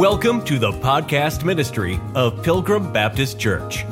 Welcome 0.00 0.42
to 0.46 0.58
the 0.58 0.72
podcast 0.72 1.44
ministry 1.44 2.00
of 2.14 2.42
Pilgrim 2.42 2.90
Baptist 2.90 3.38
Church. 3.38 3.84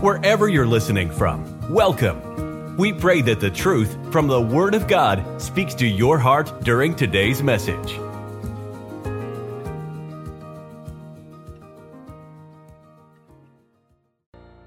Wherever 0.00 0.48
you're 0.48 0.66
listening 0.66 1.10
from, 1.10 1.70
welcome. 1.70 2.78
We 2.78 2.94
pray 2.94 3.20
that 3.20 3.40
the 3.40 3.50
truth 3.50 3.94
from 4.10 4.26
the 4.26 4.40
Word 4.40 4.74
of 4.74 4.88
God 4.88 5.22
speaks 5.38 5.74
to 5.74 5.86
your 5.86 6.18
heart 6.18 6.50
during 6.62 6.96
today's 6.96 7.42
message. 7.42 7.98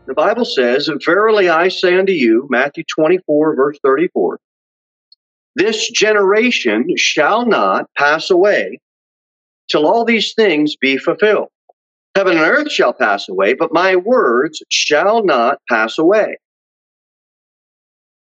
The 0.05 0.14
Bible 0.16 0.46
says, 0.46 0.88
Verily 1.04 1.50
I 1.50 1.70
say 1.70 1.98
unto 1.98 2.12
you, 2.12 2.46
Matthew 2.52 2.84
24, 2.96 3.55
verse 3.55 3.80
34, 3.84 4.39
this 5.55 5.89
generation 5.89 6.86
shall 6.98 7.48
not 7.48 7.89
pass 7.98 8.30
away 8.30 8.80
till 9.70 9.88
all 9.88 10.06
these 10.06 10.33
things 10.33 10.75
be 10.75 10.97
fulfilled. 10.97 11.50
Heaven 12.15 12.38
and 12.38 12.46
earth 12.46 12.71
shall 12.71 12.93
pass 12.93 13.28
away, 13.28 13.54
but 13.54 13.74
my 13.74 13.96
words 13.96 14.61
shall 14.69 15.24
not 15.24 15.60
pass 15.69 15.97
away. 15.97 16.38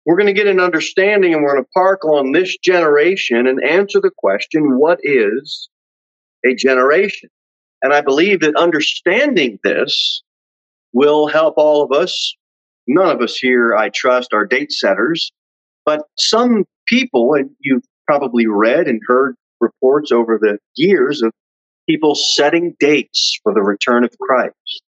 We're 0.07 0.17
going 0.17 0.27
to 0.27 0.33
get 0.33 0.47
an 0.47 0.61
understanding 0.61 1.33
and 1.33 1.43
we're 1.43 1.53
going 1.53 1.65
to 1.65 1.71
park 1.75 2.05
on 2.05 2.33
this 2.33 2.57
generation 2.59 3.47
and 3.47 3.63
answer 3.63 4.01
the 4.01 4.11
question 4.17 4.79
what 4.79 4.99
is 5.03 5.69
a 6.45 6.55
generation? 6.55 7.29
And 7.83 7.93
I 7.93 8.01
believe 8.01 8.41
that 8.41 8.57
understanding 8.57 9.59
this 9.65 10.23
will 10.93 11.27
help 11.27 11.55
all 11.57 11.83
of 11.83 11.93
us. 11.93 12.35
None 12.87 13.15
of 13.15 13.21
us 13.21 13.37
here, 13.37 13.77
I 13.77 13.91
trust, 13.91 14.33
are 14.33 14.45
date 14.45 14.73
setters, 14.73 15.33
but 15.85 16.03
some 16.19 16.65
people, 16.87 17.35
and 17.35 17.51
you've 17.61 17.85
probably 18.07 18.47
read 18.47 18.89
and 18.89 19.01
heard 19.07 19.37
reports 19.63 20.13
over 20.13 20.39
the 20.39 20.59
years 20.77 21.23
of 21.23 21.33
people 21.89 22.15
setting 22.15 22.75
dates 22.79 23.39
for 23.43 23.55
the 23.55 23.63
return 23.63 24.05
of 24.05 24.11
Christ. 24.21 24.83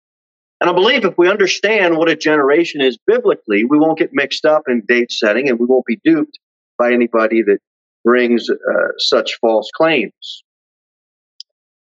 And 0.61 0.71
I 0.71 0.73
believe 0.73 1.05
if 1.05 1.19
we 1.19 1.29
understand 1.29 1.97
what 1.97 2.09
a 2.09 2.17
generation 2.17 2.81
is 2.81 2.99
biblically, 3.07 3.65
we 3.65 3.79
won't 3.79 3.99
get 3.99 4.11
mixed 4.13 4.45
up 4.45 4.63
in 4.69 4.83
date 4.87 5.11
setting 5.11 5.49
and 5.49 5.59
we 5.59 5.67
won't 5.67 5.87
be 5.87 6.01
duped 6.05 6.39
by 6.79 6.93
anybody 6.93 7.43
that 7.43 7.59
brings 8.05 8.49
uh, 8.51 8.89
such 8.99 9.39
false 9.41 9.71
claims. 9.75 10.43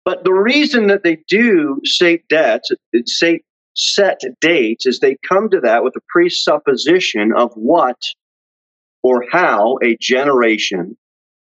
But 0.04 0.24
the 0.24 0.32
reason 0.32 0.88
that 0.88 1.04
they 1.04 1.18
do 1.28 1.80
set 1.84 2.26
debts, 2.28 2.70
set 3.74 4.20
dates, 4.40 4.86
is 4.86 4.98
they 4.98 5.16
come 5.28 5.48
to 5.50 5.60
that 5.60 5.84
with 5.84 5.94
a 5.96 6.00
presupposition 6.08 7.32
of 7.36 7.52
what 7.54 7.98
or 9.02 9.24
how 9.30 9.78
a 9.82 9.96
generation 10.00 10.96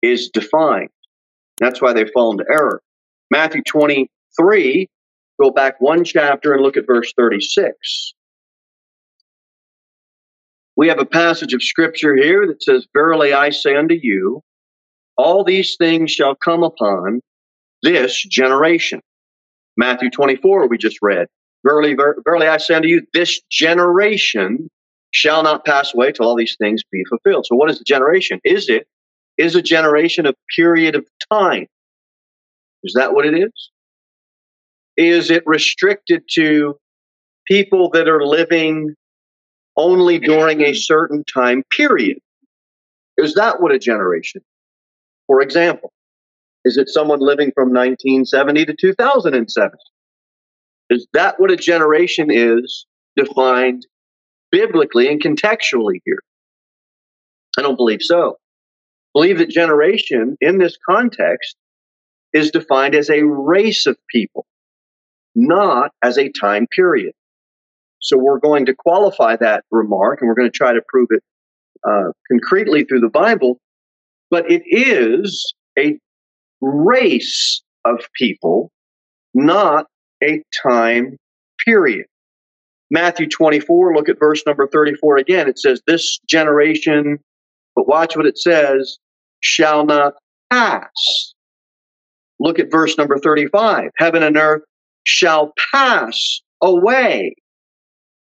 is 0.02 0.30
defined. 0.32 0.88
That's 1.58 1.80
why 1.80 1.92
they 1.92 2.06
fall 2.06 2.32
into 2.32 2.44
error. 2.50 2.80
Matthew 3.30 3.62
23, 3.66 4.88
go 5.40 5.50
back 5.50 5.80
one 5.80 6.04
chapter 6.04 6.52
and 6.52 6.62
look 6.62 6.76
at 6.76 6.86
verse 6.86 7.12
36. 7.16 8.14
We 10.76 10.88
have 10.88 11.00
a 11.00 11.06
passage 11.06 11.54
of 11.54 11.62
scripture 11.62 12.14
here 12.16 12.46
that 12.46 12.62
says, 12.62 12.86
Verily 12.94 13.32
I 13.32 13.50
say 13.50 13.76
unto 13.76 13.94
you, 14.00 14.42
all 15.16 15.44
these 15.44 15.76
things 15.78 16.10
shall 16.10 16.34
come 16.34 16.62
upon 16.62 17.20
this 17.82 18.22
generation. 18.24 19.00
Matthew 19.76 20.10
24, 20.10 20.68
we 20.68 20.78
just 20.78 20.98
read. 21.02 21.28
Verily, 21.66 21.94
ver- 21.94 22.22
verily 22.24 22.46
I 22.48 22.58
say 22.58 22.74
unto 22.74 22.88
you, 22.88 23.02
this 23.14 23.40
generation 23.50 24.68
shall 25.12 25.42
not 25.42 25.64
pass 25.64 25.94
away 25.94 26.12
till 26.12 26.26
all 26.26 26.36
these 26.36 26.56
things 26.60 26.82
be 26.92 27.04
fulfilled. 27.08 27.46
So 27.46 27.56
what 27.56 27.70
is 27.70 27.78
the 27.78 27.84
generation? 27.84 28.40
Is 28.44 28.68
it 28.68 28.86
is 29.38 29.54
a 29.54 29.62
generation 29.62 30.26
a 30.26 30.34
period 30.54 30.94
of 30.94 31.06
time? 31.30 31.66
Is 32.82 32.94
that 32.94 33.14
what 33.14 33.26
it 33.26 33.34
is? 33.34 33.70
Is 34.96 35.30
it 35.30 35.42
restricted 35.46 36.22
to 36.32 36.78
people 37.46 37.90
that 37.90 38.08
are 38.08 38.24
living 38.24 38.94
only 39.76 40.18
during 40.18 40.62
a 40.62 40.74
certain 40.74 41.24
time 41.24 41.62
period? 41.76 42.18
Is 43.18 43.34
that 43.34 43.60
what 43.60 43.72
a 43.72 43.78
generation? 43.78 44.42
For 45.26 45.40
example, 45.40 45.92
is 46.64 46.76
it 46.76 46.88
someone 46.88 47.20
living 47.20 47.52
from 47.54 47.68
1970 47.68 48.66
to 48.66 48.74
2007? 48.74 49.78
Is 50.90 51.06
that 51.12 51.38
what 51.40 51.50
a 51.50 51.56
generation 51.56 52.28
is 52.30 52.86
defined 53.16 53.86
biblically 54.50 55.08
and 55.08 55.20
contextually 55.20 56.00
here? 56.04 56.22
I 57.58 57.62
don't 57.62 57.76
believe 57.76 58.02
so. 58.02 58.36
Believe 59.16 59.38
that 59.38 59.48
generation 59.48 60.36
in 60.42 60.58
this 60.58 60.76
context 60.86 61.56
is 62.34 62.50
defined 62.50 62.94
as 62.94 63.08
a 63.08 63.22
race 63.22 63.86
of 63.86 63.96
people, 64.10 64.44
not 65.34 65.92
as 66.02 66.18
a 66.18 66.30
time 66.32 66.66
period. 66.66 67.14
So 67.98 68.18
we're 68.18 68.38
going 68.38 68.66
to 68.66 68.74
qualify 68.74 69.36
that 69.36 69.64
remark 69.70 70.20
and 70.20 70.28
we're 70.28 70.34
going 70.34 70.52
to 70.52 70.54
try 70.54 70.74
to 70.74 70.82
prove 70.86 71.08
it 71.08 71.22
uh, 71.88 72.12
concretely 72.30 72.84
through 72.84 73.00
the 73.00 73.08
Bible. 73.08 73.58
But 74.30 74.50
it 74.50 74.64
is 74.66 75.54
a 75.78 75.98
race 76.60 77.62
of 77.86 78.06
people, 78.18 78.70
not 79.32 79.86
a 80.22 80.42
time 80.62 81.16
period. 81.64 82.04
Matthew 82.90 83.30
24, 83.30 83.94
look 83.94 84.10
at 84.10 84.18
verse 84.18 84.42
number 84.46 84.68
34 84.68 85.16
again. 85.16 85.48
It 85.48 85.58
says, 85.58 85.80
This 85.86 86.18
generation, 86.28 87.18
but 87.74 87.88
watch 87.88 88.14
what 88.14 88.26
it 88.26 88.36
says, 88.36 88.98
shall 89.46 89.86
not 89.86 90.14
pass. 90.50 91.34
Look 92.38 92.58
at 92.58 92.70
verse 92.70 92.98
number 92.98 93.18
35. 93.18 93.90
Heaven 93.96 94.22
and 94.22 94.36
earth 94.36 94.62
shall 95.04 95.52
pass 95.72 96.40
away. 96.60 97.34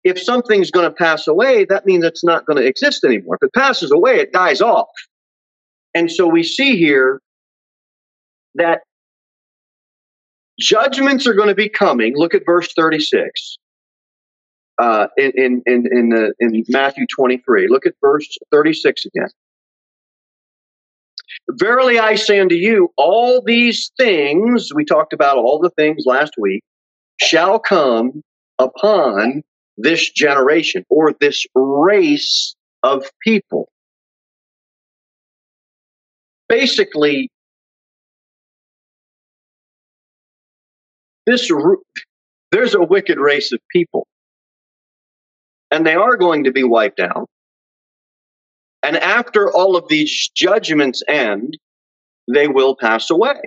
If 0.03 0.21
something's 0.21 0.71
going 0.71 0.87
to 0.87 0.93
pass 0.93 1.27
away, 1.27 1.65
that 1.65 1.85
means 1.85 2.05
it's 2.05 2.23
not 2.23 2.45
going 2.45 2.57
to 2.57 2.65
exist 2.65 3.03
anymore. 3.03 3.37
If 3.41 3.47
it 3.47 3.53
passes 3.53 3.91
away, 3.91 4.19
it 4.19 4.31
dies 4.31 4.61
off. 4.61 4.87
And 5.93 6.09
so 6.09 6.27
we 6.27 6.43
see 6.43 6.77
here 6.77 7.19
that 8.55 8.81
judgments 10.59 11.27
are 11.27 11.33
going 11.33 11.49
to 11.49 11.55
be 11.55 11.67
coming. 11.67 12.15
Look 12.15 12.33
at 12.33 12.43
verse 12.45 12.71
36 12.73 13.57
uh, 14.79 15.07
in, 15.17 15.31
in, 15.35 15.63
in, 15.65 15.87
in, 15.91 16.09
the, 16.09 16.33
in 16.39 16.63
Matthew 16.69 17.05
23. 17.13 17.67
Look 17.67 17.85
at 17.85 17.93
verse 17.99 18.29
36 18.51 19.05
again. 19.05 19.29
Verily 21.51 21.97
I 21.97 22.15
say 22.15 22.39
unto 22.39 22.55
you, 22.55 22.89
all 22.97 23.41
these 23.41 23.91
things, 23.97 24.69
we 24.73 24.83
talked 24.83 25.13
about 25.13 25.37
all 25.37 25.59
the 25.59 25.69
things 25.71 26.03
last 26.05 26.33
week, 26.37 26.63
shall 27.21 27.59
come 27.59 28.21
upon 28.59 29.43
this 29.77 30.11
generation 30.11 30.83
or 30.89 31.13
this 31.19 31.45
race 31.55 32.55
of 32.83 33.05
people. 33.23 33.69
Basically, 36.49 37.29
this 41.25 41.51
there's 42.51 42.73
a 42.73 42.81
wicked 42.81 43.19
race 43.19 43.51
of 43.51 43.59
people 43.69 44.07
and 45.71 45.85
they 45.85 45.95
are 45.95 46.15
going 46.15 46.45
to 46.45 46.51
be 46.51 46.63
wiped 46.63 46.99
out 46.99 47.29
and 48.87 48.95
after 48.95 49.51
all 49.51 49.75
of 49.75 49.89
these 49.89 50.29
judgments 50.33 51.03
end, 51.09 51.57
they 52.33 52.47
will 52.47 52.73
pass 52.73 53.09
away. 53.09 53.41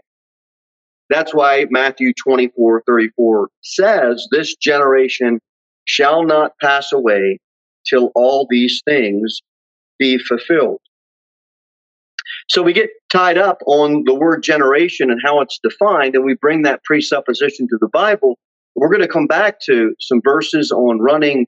That's 1.09 1.35
why 1.35 1.65
Matthew 1.71 2.13
24 2.23 2.83
34 2.87 3.49
says, 3.63 4.29
This 4.31 4.55
generation 4.57 5.41
shall 5.87 6.25
not 6.25 6.53
pass 6.61 6.93
away 6.93 7.39
till 7.89 8.13
all 8.15 8.47
these 8.51 8.83
things 8.87 9.41
be 9.99 10.19
fulfilled. 10.19 10.81
So 12.51 12.63
we 12.63 12.75
get 12.75 12.91
tied 13.11 13.39
up 13.39 13.63
on 13.67 14.03
the 14.05 14.15
word 14.15 14.43
generation 14.43 15.11
and 15.11 15.23
how 15.25 15.41
it's 15.41 15.59
defined, 15.63 16.17
and 16.17 16.25
we 16.25 16.35
bring 16.35 16.63
that 16.63 16.85
presupposition 16.85 17.67
to 17.69 17.79
the 17.81 17.89
Bible. 17.89 18.39
We're 18.75 18.91
going 18.91 19.01
to 19.01 19.09
come 19.09 19.27
back 19.27 19.59
to 19.71 19.95
some 20.01 20.21
verses 20.23 20.71
on 20.71 21.01
running, 21.01 21.47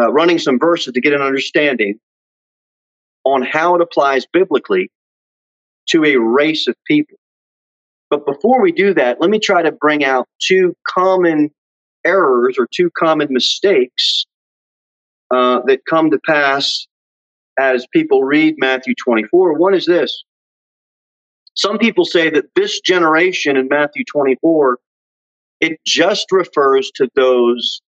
uh, 0.00 0.12
running 0.12 0.38
some 0.38 0.60
verses 0.60 0.92
to 0.92 1.00
get 1.00 1.14
an 1.14 1.20
understanding 1.20 1.98
on 3.34 3.42
how 3.42 3.74
it 3.74 3.82
applies 3.82 4.26
biblically 4.32 4.90
to 5.88 6.04
a 6.04 6.16
race 6.16 6.66
of 6.68 6.74
people. 6.86 7.16
But 8.10 8.26
before 8.26 8.62
we 8.62 8.72
do 8.72 8.94
that, 8.94 9.20
let 9.20 9.30
me 9.30 9.38
try 9.38 9.62
to 9.62 9.72
bring 9.72 10.04
out 10.04 10.26
two 10.40 10.74
common 10.88 11.50
errors 12.04 12.56
or 12.58 12.66
two 12.74 12.90
common 12.96 13.28
mistakes 13.30 14.24
uh, 15.30 15.60
that 15.66 15.84
come 15.84 16.10
to 16.10 16.18
pass 16.26 16.86
as 17.58 17.86
people 17.92 18.24
read 18.24 18.54
Matthew 18.58 18.94
24. 19.04 19.58
One 19.58 19.74
is 19.74 19.84
this 19.84 20.24
some 21.58 21.76
people 21.76 22.04
say 22.04 22.30
that 22.30 22.44
this 22.54 22.80
generation 22.80 23.56
in 23.56 23.66
Matthew 23.66 24.04
24, 24.04 24.78
it 25.60 25.80
just 25.84 26.30
refers 26.30 26.88
to 26.94 27.08
those 27.16 27.80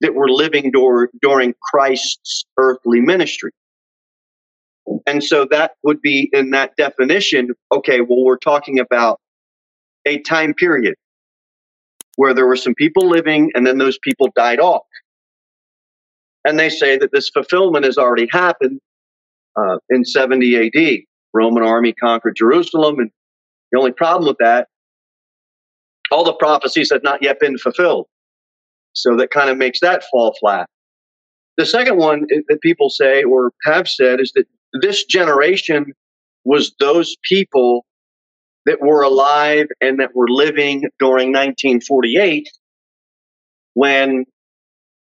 that 0.00 0.16
were 0.16 0.28
living 0.28 0.72
dur- 0.72 1.08
during 1.20 1.54
Christ's 1.70 2.44
earthly 2.58 3.00
ministry. 3.00 3.52
And 5.06 5.22
so 5.24 5.46
that 5.50 5.72
would 5.84 6.00
be 6.02 6.30
in 6.32 6.50
that 6.50 6.76
definition, 6.76 7.50
okay, 7.72 8.00
well, 8.00 8.24
we're 8.24 8.38
talking 8.38 8.78
about 8.80 9.20
a 10.06 10.20
time 10.20 10.54
period. 10.54 10.94
where 12.16 12.34
there 12.34 12.46
were 12.46 12.56
some 12.56 12.74
people 12.74 13.08
living 13.08 13.50
and 13.54 13.66
then 13.66 13.78
those 13.78 13.98
people 13.98 14.28
died 14.36 14.60
off. 14.60 14.84
And 16.46 16.58
they 16.58 16.70
say 16.70 16.98
that 16.98 17.10
this 17.12 17.30
fulfillment 17.30 17.84
has 17.84 17.98
already 17.98 18.28
happened 18.32 18.80
uh, 19.56 19.78
in 19.90 20.04
70 20.04 20.68
AD. 20.68 21.00
Roman 21.34 21.64
army 21.64 21.92
conquered 21.92 22.36
Jerusalem. 22.36 22.98
And 23.00 23.10
the 23.72 23.78
only 23.78 23.92
problem 23.92 24.28
with 24.28 24.38
that, 24.40 24.68
all 26.10 26.24
the 26.24 26.34
prophecies 26.34 26.90
had 26.92 27.02
not 27.04 27.22
yet 27.22 27.40
been 27.40 27.58
fulfilled. 27.58 28.06
So 28.94 29.16
that 29.16 29.30
kind 29.30 29.50
of 29.50 29.58
makes 29.58 29.80
that 29.80 30.04
fall 30.10 30.36
flat. 30.40 30.68
The 31.58 31.66
second 31.66 31.98
one 31.98 32.26
that 32.48 32.60
people 32.62 32.90
say 32.90 33.24
or 33.24 33.52
have 33.64 33.88
said 33.88 34.20
is 34.20 34.32
that 34.34 34.46
this 34.80 35.04
generation 35.04 35.92
was 36.44 36.74
those 36.80 37.16
people 37.22 37.84
that 38.66 38.80
were 38.80 39.02
alive 39.02 39.66
and 39.80 40.00
that 40.00 40.14
were 40.14 40.28
living 40.28 40.88
during 40.98 41.28
1948 41.28 42.48
when 43.74 44.24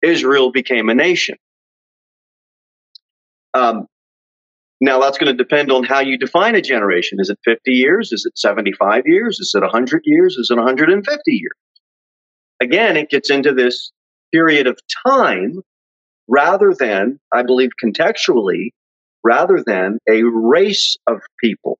Israel 0.02 0.52
became 0.52 0.90
a 0.90 0.96
nation. 0.96 1.36
Um, 3.54 3.88
now, 4.82 5.00
that's 5.00 5.18
going 5.18 5.36
to 5.36 5.44
depend 5.44 5.72
on 5.72 5.84
how 5.84 6.00
you 6.00 6.18
define 6.18 6.56
a 6.56 6.62
generation. 6.62 7.20
Is 7.22 7.30
it 7.30 7.40
50 7.46 7.72
years? 7.72 8.12
Is 8.12 8.26
it 8.26 8.38
75 8.38 9.04
years? 9.06 9.40
Is 9.40 9.54
it 9.56 9.62
100 9.62 10.02
years? 10.06 10.36
Is 10.36 10.50
it 10.52 10.58
150 10.58 11.32
years? 11.32 11.52
Again, 12.62 12.98
it 12.98 13.10
gets 13.10 13.30
into 13.30 13.54
this 13.54 13.92
period 14.34 14.68
of 14.68 14.78
time 15.08 15.62
rather 16.28 16.74
than, 16.78 17.20
I 17.34 17.44
believe 17.44 17.70
contextually, 17.84 18.72
rather 19.26 19.64
than 19.66 19.98
a 20.08 20.22
race 20.24 20.98
of 21.08 21.20
people. 21.44 21.80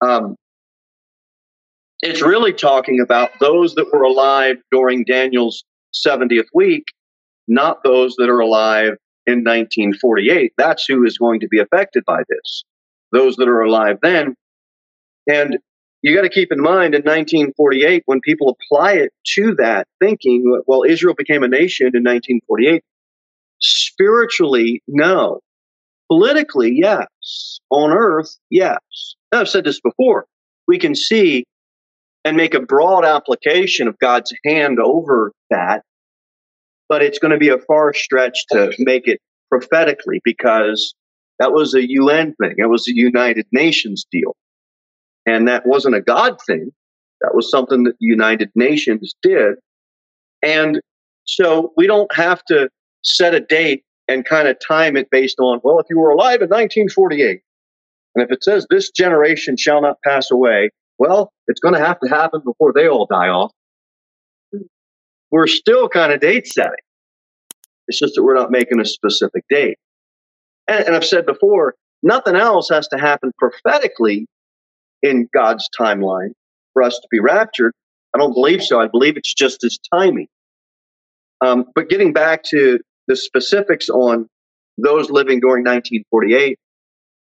Um, 0.00 0.34
it's 2.00 2.22
really 2.22 2.52
talking 2.52 3.00
about 3.00 3.30
those 3.38 3.74
that 3.74 3.92
were 3.92 4.02
alive 4.02 4.56
during 4.72 5.04
Daniel's 5.04 5.62
70th 5.94 6.48
week, 6.52 6.84
not 7.46 7.84
those 7.84 8.16
that 8.16 8.28
are 8.28 8.40
alive 8.40 8.94
in 9.26 9.44
1948. 9.44 10.52
That's 10.56 10.84
who 10.86 11.04
is 11.04 11.18
going 11.18 11.40
to 11.40 11.48
be 11.48 11.60
affected 11.60 12.02
by 12.06 12.22
this. 12.28 12.64
Those 13.12 13.36
that 13.36 13.48
are 13.48 13.60
alive 13.60 13.98
then. 14.02 14.34
And 15.28 15.58
you 16.00 16.16
got 16.16 16.22
to 16.22 16.28
keep 16.28 16.50
in 16.50 16.60
mind 16.60 16.94
in 16.94 17.02
1948, 17.02 18.02
when 18.06 18.20
people 18.20 18.56
apply 18.58 18.94
it 18.94 19.12
to 19.34 19.54
that 19.58 19.86
thinking, 20.00 20.60
well, 20.66 20.82
Israel 20.82 21.14
became 21.14 21.44
a 21.44 21.48
nation 21.48 21.88
in 21.88 22.02
1948. 22.02 22.82
Spiritually, 23.60 24.82
no. 24.88 25.40
Politically, 26.12 26.72
yes. 26.74 27.58
On 27.70 27.90
earth, 27.90 28.36
yes. 28.50 28.76
Now, 29.32 29.40
I've 29.40 29.48
said 29.48 29.64
this 29.64 29.80
before. 29.80 30.26
We 30.68 30.78
can 30.78 30.94
see 30.94 31.44
and 32.22 32.36
make 32.36 32.52
a 32.52 32.60
broad 32.60 33.06
application 33.06 33.88
of 33.88 33.98
God's 33.98 34.30
hand 34.44 34.78
over 34.78 35.32
that, 35.48 35.80
but 36.86 37.02
it's 37.02 37.18
going 37.18 37.30
to 37.30 37.38
be 37.38 37.48
a 37.48 37.56
far 37.56 37.94
stretch 37.94 38.44
to 38.50 38.72
make 38.78 39.08
it 39.08 39.20
prophetically 39.50 40.20
because 40.22 40.94
that 41.38 41.52
was 41.54 41.72
a 41.72 41.88
UN 41.88 42.34
thing. 42.34 42.56
It 42.58 42.68
was 42.68 42.86
a 42.88 42.94
United 42.94 43.46
Nations 43.50 44.04
deal. 44.12 44.36
And 45.24 45.48
that 45.48 45.66
wasn't 45.66 45.94
a 45.94 46.02
God 46.02 46.36
thing. 46.46 46.72
That 47.22 47.34
was 47.34 47.50
something 47.50 47.84
that 47.84 47.94
the 47.98 48.06
United 48.06 48.50
Nations 48.54 49.14
did. 49.22 49.54
And 50.42 50.78
so 51.24 51.72
we 51.78 51.86
don't 51.86 52.14
have 52.14 52.44
to 52.48 52.68
set 53.02 53.34
a 53.34 53.40
date 53.40 53.82
and 54.12 54.24
kind 54.24 54.48
of 54.48 54.56
time 54.66 54.96
it 54.96 55.10
based 55.10 55.38
on, 55.40 55.60
well, 55.64 55.78
if 55.78 55.86
you 55.88 55.98
were 55.98 56.10
alive 56.10 56.42
in 56.42 56.48
1948, 56.48 57.40
and 58.14 58.24
if 58.24 58.30
it 58.30 58.44
says 58.44 58.66
this 58.68 58.90
generation 58.90 59.56
shall 59.56 59.80
not 59.80 59.96
pass 60.04 60.30
away, 60.30 60.70
well, 60.98 61.32
it's 61.46 61.60
going 61.60 61.74
to 61.74 61.80
have 61.80 61.98
to 62.00 62.08
happen 62.08 62.42
before 62.44 62.72
they 62.74 62.88
all 62.88 63.06
die 63.06 63.28
off. 63.28 63.52
We're 65.30 65.46
still 65.46 65.88
kind 65.88 66.12
of 66.12 66.20
date 66.20 66.46
setting. 66.46 66.72
It's 67.88 67.98
just 67.98 68.14
that 68.14 68.22
we're 68.22 68.34
not 68.34 68.50
making 68.50 68.80
a 68.80 68.84
specific 68.84 69.44
date. 69.48 69.78
And, 70.68 70.84
and 70.84 70.94
I've 70.94 71.04
said 71.04 71.26
before, 71.26 71.74
nothing 72.02 72.36
else 72.36 72.68
has 72.68 72.86
to 72.88 72.98
happen 72.98 73.32
prophetically 73.38 74.26
in 75.02 75.28
God's 75.34 75.68
timeline 75.78 76.32
for 76.74 76.82
us 76.82 76.96
to 76.96 77.08
be 77.10 77.18
raptured. 77.18 77.72
I 78.14 78.18
don't 78.18 78.34
believe 78.34 78.62
so. 78.62 78.80
I 78.80 78.88
believe 78.88 79.16
it's 79.16 79.32
just 79.32 79.62
his 79.62 79.78
timing. 79.92 80.28
Um, 81.44 81.64
but 81.74 81.88
getting 81.88 82.12
back 82.12 82.44
to 82.50 82.78
the 83.12 83.16
specifics 83.16 83.90
on 83.90 84.26
those 84.78 85.10
living 85.10 85.38
during 85.38 85.64
1948 85.64 86.58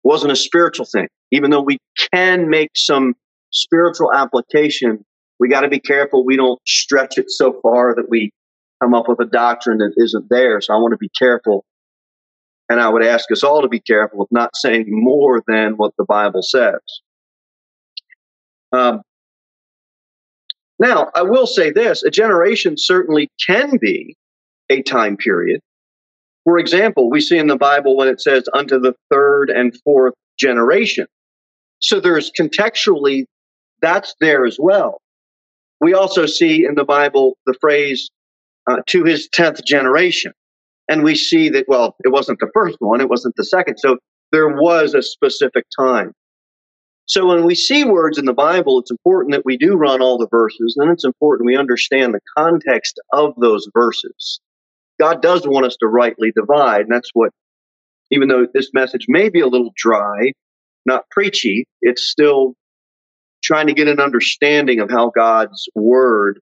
wasn't 0.04 0.32
a 0.32 0.36
spiritual 0.36 0.86
thing. 0.86 1.08
Even 1.32 1.52
though 1.52 1.62
we 1.62 1.78
can 2.14 2.50
make 2.50 2.72
some 2.76 3.14
spiritual 3.52 4.14
application, 4.14 5.06
we 5.40 5.48
got 5.48 5.62
to 5.62 5.70
be 5.70 5.80
careful 5.80 6.26
we 6.26 6.36
don't 6.36 6.60
stretch 6.68 7.18
it 7.18 7.32
so 7.32 7.60
far 7.64 7.96
that 7.96 8.10
we 8.10 8.32
come 8.84 8.94
up 8.94 9.08
with 9.08 9.22
a 9.22 9.26
doctrine 9.26 9.78
that 9.78 9.94
isn't 9.96 10.26
there. 10.30 10.60
So 10.60 10.74
I 10.74 10.78
want 10.78 10.92
to 10.92 10.98
be 10.98 11.12
careful. 11.18 11.64
And 12.70 12.82
I 12.82 12.90
would 12.90 13.04
ask 13.04 13.32
us 13.32 13.44
all 13.44 13.62
to 13.62 13.70
be 13.70 13.80
careful 13.80 14.22
of 14.22 14.28
not 14.32 14.56
saying 14.56 14.86
more 14.88 15.42
than 15.48 15.74
what 15.78 15.94
the 15.98 16.06
Bible 16.06 16.42
says. 16.44 16.80
Um, 18.74 19.02
now, 20.78 21.10
I 21.16 21.24
will 21.24 21.48
say 21.48 21.72
this 21.72 22.04
a 22.04 22.12
generation 22.12 22.76
certainly 22.78 23.30
can 23.46 23.78
be 23.82 24.18
a 24.70 24.82
time 24.84 25.18
period. 25.18 25.62
For 26.46 26.58
example, 26.58 27.10
we 27.10 27.22
see 27.22 27.38
in 27.38 27.48
the 27.48 27.58
Bible 27.58 27.96
when 27.98 28.08
it 28.08 28.22
says 28.22 28.46
unto 28.54 28.80
the 28.80 28.94
third 29.12 29.50
and 29.50 29.76
fourth 29.84 30.14
generation. 30.40 31.06
So 31.80 32.00
there's 32.00 32.32
contextually, 32.38 33.26
that's 33.82 34.16
there 34.20 34.46
as 34.46 34.58
well. 34.60 35.00
We 35.82 35.94
also 35.94 36.26
see 36.26 36.66
in 36.66 36.76
the 36.76 36.84
Bible 36.84 37.38
the 37.46 37.56
phrase 37.60 38.10
uh, 38.70 38.78
to 38.88 39.04
his 39.04 39.30
10th 39.30 39.64
generation. 39.66 40.34
And 40.90 41.04
we 41.04 41.16
see 41.16 41.50
that, 41.50 41.66
well, 41.68 41.96
it 42.04 42.10
wasn't 42.10 42.40
the 42.40 42.50
first 42.54 42.78
one, 42.80 43.00
it 43.00 43.10
wasn't 43.10 43.36
the 43.36 43.46
second. 43.46 43.78
So 43.78 43.98
there 44.32 44.50
was 44.50 44.94
a 44.94 45.02
specific 45.02 45.66
time. 45.78 46.14
So 47.06 47.26
when 47.26 47.46
we 47.46 47.56
see 47.56 47.84
words 47.86 48.20
in 48.20 48.26
the 48.26 48.34
Bible, 48.34 48.80
it's 48.80 48.92
important 48.92 49.32
that 49.32 49.46
we 49.46 49.58
do 49.58 49.76
run 49.76 50.02
all 50.02 50.18
the 50.18 50.28
verses, 50.30 50.76
and 50.78 50.92
it's 50.92 51.06
important 51.06 51.48
we 51.48 51.58
understand 51.58 52.14
the 52.14 52.20
context 52.38 53.00
of 53.14 53.34
those 53.42 53.68
verses. 53.74 54.40
God 55.00 55.22
does 55.22 55.48
want 55.48 55.66
us 55.66 55.78
to 55.78 55.88
rightly 55.88 56.32
divide, 56.36 56.82
and 56.82 56.92
that's 56.92 57.10
what, 57.14 57.32
even 58.12 58.28
though 58.28 58.46
this 58.54 58.72
message 58.74 59.06
may 59.08 59.30
be 59.30 59.40
a 59.40 59.48
little 59.48 59.72
dry, 59.76 60.34
not 60.86 61.10
preachy, 61.10 61.66
it's 61.82 62.10
still 62.10 62.54
trying 63.44 63.68
to 63.68 63.74
get 63.74 63.88
an 63.88 64.00
understanding 64.00 64.80
of 64.80 64.90
how 64.90 65.12
God's 65.16 65.68
word 65.76 66.40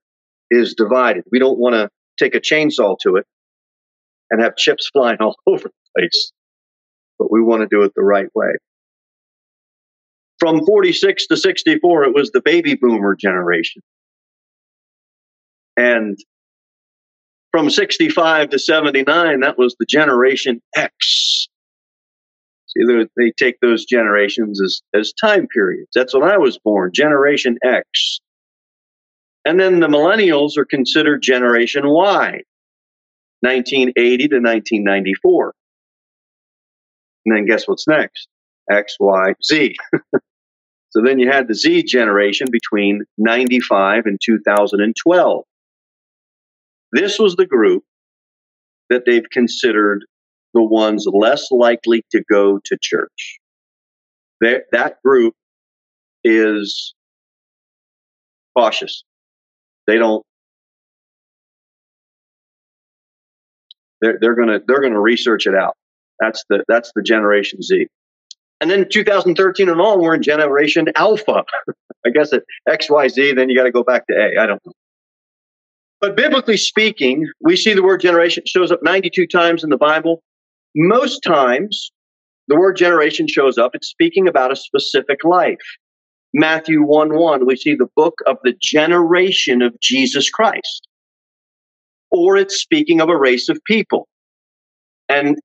is 0.50 0.74
divided. 0.74 1.24
We 1.30 1.38
don't 1.38 1.58
want 1.58 1.74
to 1.74 1.88
take 2.18 2.34
a 2.34 2.40
chainsaw 2.40 2.96
to 3.02 3.16
it 3.16 3.26
and 4.30 4.42
have 4.42 4.56
chips 4.56 4.88
flying 4.92 5.18
all 5.20 5.36
over 5.46 5.68
the 5.68 6.00
place, 6.00 6.32
but 7.18 7.30
we 7.30 7.42
want 7.42 7.62
to 7.62 7.68
do 7.70 7.82
it 7.82 7.92
the 7.94 8.02
right 8.02 8.28
way. 8.34 8.52
From 10.38 10.64
46 10.64 11.26
to 11.28 11.36
64, 11.36 12.04
it 12.04 12.14
was 12.14 12.30
the 12.30 12.40
baby 12.40 12.74
boomer 12.74 13.16
generation. 13.16 13.82
And 15.76 16.16
from 17.50 17.70
65 17.70 18.50
to 18.50 18.58
79, 18.58 19.40
that 19.40 19.58
was 19.58 19.74
the 19.78 19.86
generation 19.86 20.60
X. 20.76 21.48
See, 22.66 22.84
they 23.16 23.32
take 23.38 23.60
those 23.60 23.86
generations 23.86 24.60
as, 24.62 24.82
as 24.94 25.12
time 25.12 25.46
periods. 25.46 25.88
That's 25.94 26.14
when 26.14 26.24
I 26.24 26.36
was 26.36 26.58
born, 26.58 26.90
Generation 26.94 27.56
X. 27.64 28.20
And 29.44 29.58
then 29.58 29.80
the 29.80 29.86
millennials 29.86 30.58
are 30.58 30.66
considered 30.66 31.22
Generation 31.22 31.82
Y, 31.86 32.42
1980 33.40 34.28
to 34.28 34.36
1994. 34.36 35.54
And 37.24 37.36
then 37.36 37.46
guess 37.46 37.66
what's 37.66 37.88
next? 37.88 38.28
X, 38.70 38.96
Y, 39.00 39.32
Z. 39.42 39.74
So 40.90 41.02
then 41.04 41.18
you 41.18 41.30
had 41.30 41.48
the 41.48 41.54
Z 41.54 41.82
generation 41.82 42.46
between 42.50 43.02
95 43.18 44.06
and 44.06 44.18
2012. 44.24 45.44
This 46.92 47.18
was 47.18 47.36
the 47.36 47.46
group 47.46 47.84
that 48.90 49.02
they've 49.06 49.28
considered 49.30 50.04
the 50.54 50.62
ones 50.62 51.06
less 51.06 51.48
likely 51.50 52.02
to 52.10 52.22
go 52.30 52.58
to 52.64 52.78
church. 52.80 53.38
That, 54.40 54.64
that 54.72 54.96
group 55.04 55.34
is 56.24 56.94
cautious. 58.56 59.04
They 59.86 59.96
don't. 59.96 60.24
They're, 64.00 64.18
they're 64.20 64.36
gonna 64.36 64.60
they're 64.66 64.80
gonna 64.80 65.00
research 65.00 65.46
it 65.46 65.54
out. 65.54 65.74
That's 66.20 66.44
the 66.48 66.62
that's 66.68 66.92
the 66.94 67.02
Generation 67.02 67.62
Z. 67.62 67.88
And 68.60 68.70
then 68.70 68.88
2013 68.88 69.68
and 69.68 69.80
on, 69.80 70.00
we're 70.00 70.14
in 70.14 70.22
generation 70.22 70.86
alpha. 70.96 71.44
I 72.06 72.10
guess 72.10 72.32
at 72.32 72.42
XYZ, 72.68 73.36
then 73.36 73.48
you 73.48 73.56
got 73.56 73.64
to 73.64 73.72
go 73.72 73.82
back 73.84 74.06
to 74.08 74.14
A. 74.14 74.40
I 74.40 74.46
don't 74.46 74.60
know. 74.64 74.72
But 76.00 76.16
biblically 76.16 76.56
speaking, 76.56 77.26
we 77.40 77.56
see 77.56 77.74
the 77.74 77.82
word 77.82 78.00
generation 78.00 78.44
shows 78.46 78.70
up 78.70 78.80
92 78.82 79.26
times 79.26 79.64
in 79.64 79.70
the 79.70 79.76
Bible. 79.76 80.22
Most 80.76 81.20
times, 81.20 81.90
the 82.46 82.56
word 82.56 82.76
generation 82.76 83.26
shows 83.26 83.58
up, 83.58 83.72
it's 83.74 83.88
speaking 83.88 84.28
about 84.28 84.52
a 84.52 84.56
specific 84.56 85.24
life. 85.24 85.58
Matthew 86.32 86.82
1 86.82 87.14
1, 87.14 87.46
we 87.46 87.56
see 87.56 87.74
the 87.74 87.88
book 87.96 88.14
of 88.26 88.36
the 88.44 88.54
generation 88.60 89.60
of 89.62 89.78
Jesus 89.80 90.30
Christ. 90.30 90.86
Or 92.10 92.36
it's 92.36 92.56
speaking 92.56 93.00
of 93.00 93.08
a 93.08 93.16
race 93.16 93.48
of 93.48 93.58
people. 93.66 94.08
And 95.08 95.38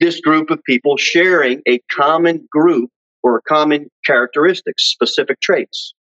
this 0.00 0.20
group 0.20 0.50
of 0.50 0.62
people 0.64 0.96
sharing 0.96 1.62
a 1.66 1.80
common 1.90 2.46
group 2.50 2.90
or 3.22 3.38
a 3.38 3.42
common 3.42 3.88
characteristics, 4.04 4.84
specific 4.84 5.40
traits. 5.40 5.94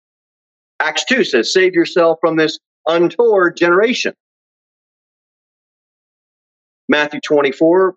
Acts 0.81 1.05
2 1.05 1.25
says, 1.25 1.53
Save 1.53 1.73
yourself 1.73 2.19
from 2.21 2.37
this 2.37 2.59
untoward 2.87 3.57
generation. 3.57 4.15
Matthew 6.89 7.21
24 7.21 7.95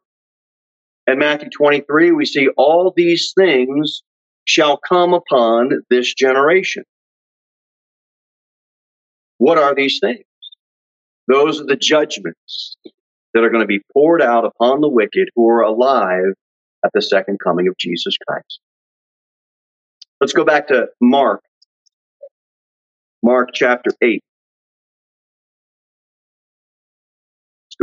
and 1.08 1.20
Matthew 1.20 1.50
23, 1.50 2.12
we 2.12 2.26
see 2.26 2.50
all 2.58 2.94
these 2.96 3.34
things 3.38 4.02
shall 4.46 4.78
come 4.78 5.14
upon 5.14 5.82
this 5.90 6.14
generation. 6.14 6.84
What 9.38 9.58
are 9.58 9.76
these 9.76 10.00
things? 10.02 10.24
Those 11.28 11.60
are 11.60 11.66
the 11.66 11.76
judgments 11.76 12.78
that 13.34 13.44
are 13.44 13.50
going 13.50 13.62
to 13.62 13.68
be 13.68 13.82
poured 13.94 14.22
out 14.22 14.46
upon 14.46 14.82
the 14.82 14.88
wicked 14.88 15.30
who 15.36 15.50
are 15.50 15.62
alive 15.62 16.34
at 16.84 16.92
the 16.94 17.02
second 17.02 17.40
coming 17.44 17.68
of 17.68 17.78
Jesus 17.78 18.16
Christ. 18.26 18.60
Let's 20.20 20.34
go 20.34 20.46
back 20.46 20.68
to 20.70 20.88
Mark. 21.02 21.44
Mark 23.22 23.50
chapter 23.54 23.92
8. 24.02 24.24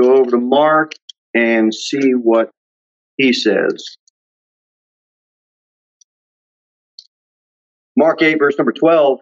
Go 0.00 0.16
over 0.16 0.32
to 0.32 0.38
Mark 0.38 0.92
and 1.34 1.74
see 1.74 2.12
what 2.12 2.50
he 3.16 3.32
says. 3.32 3.96
Mark 7.96 8.22
8, 8.22 8.38
verse 8.38 8.56
number 8.58 8.72
12. 8.72 9.20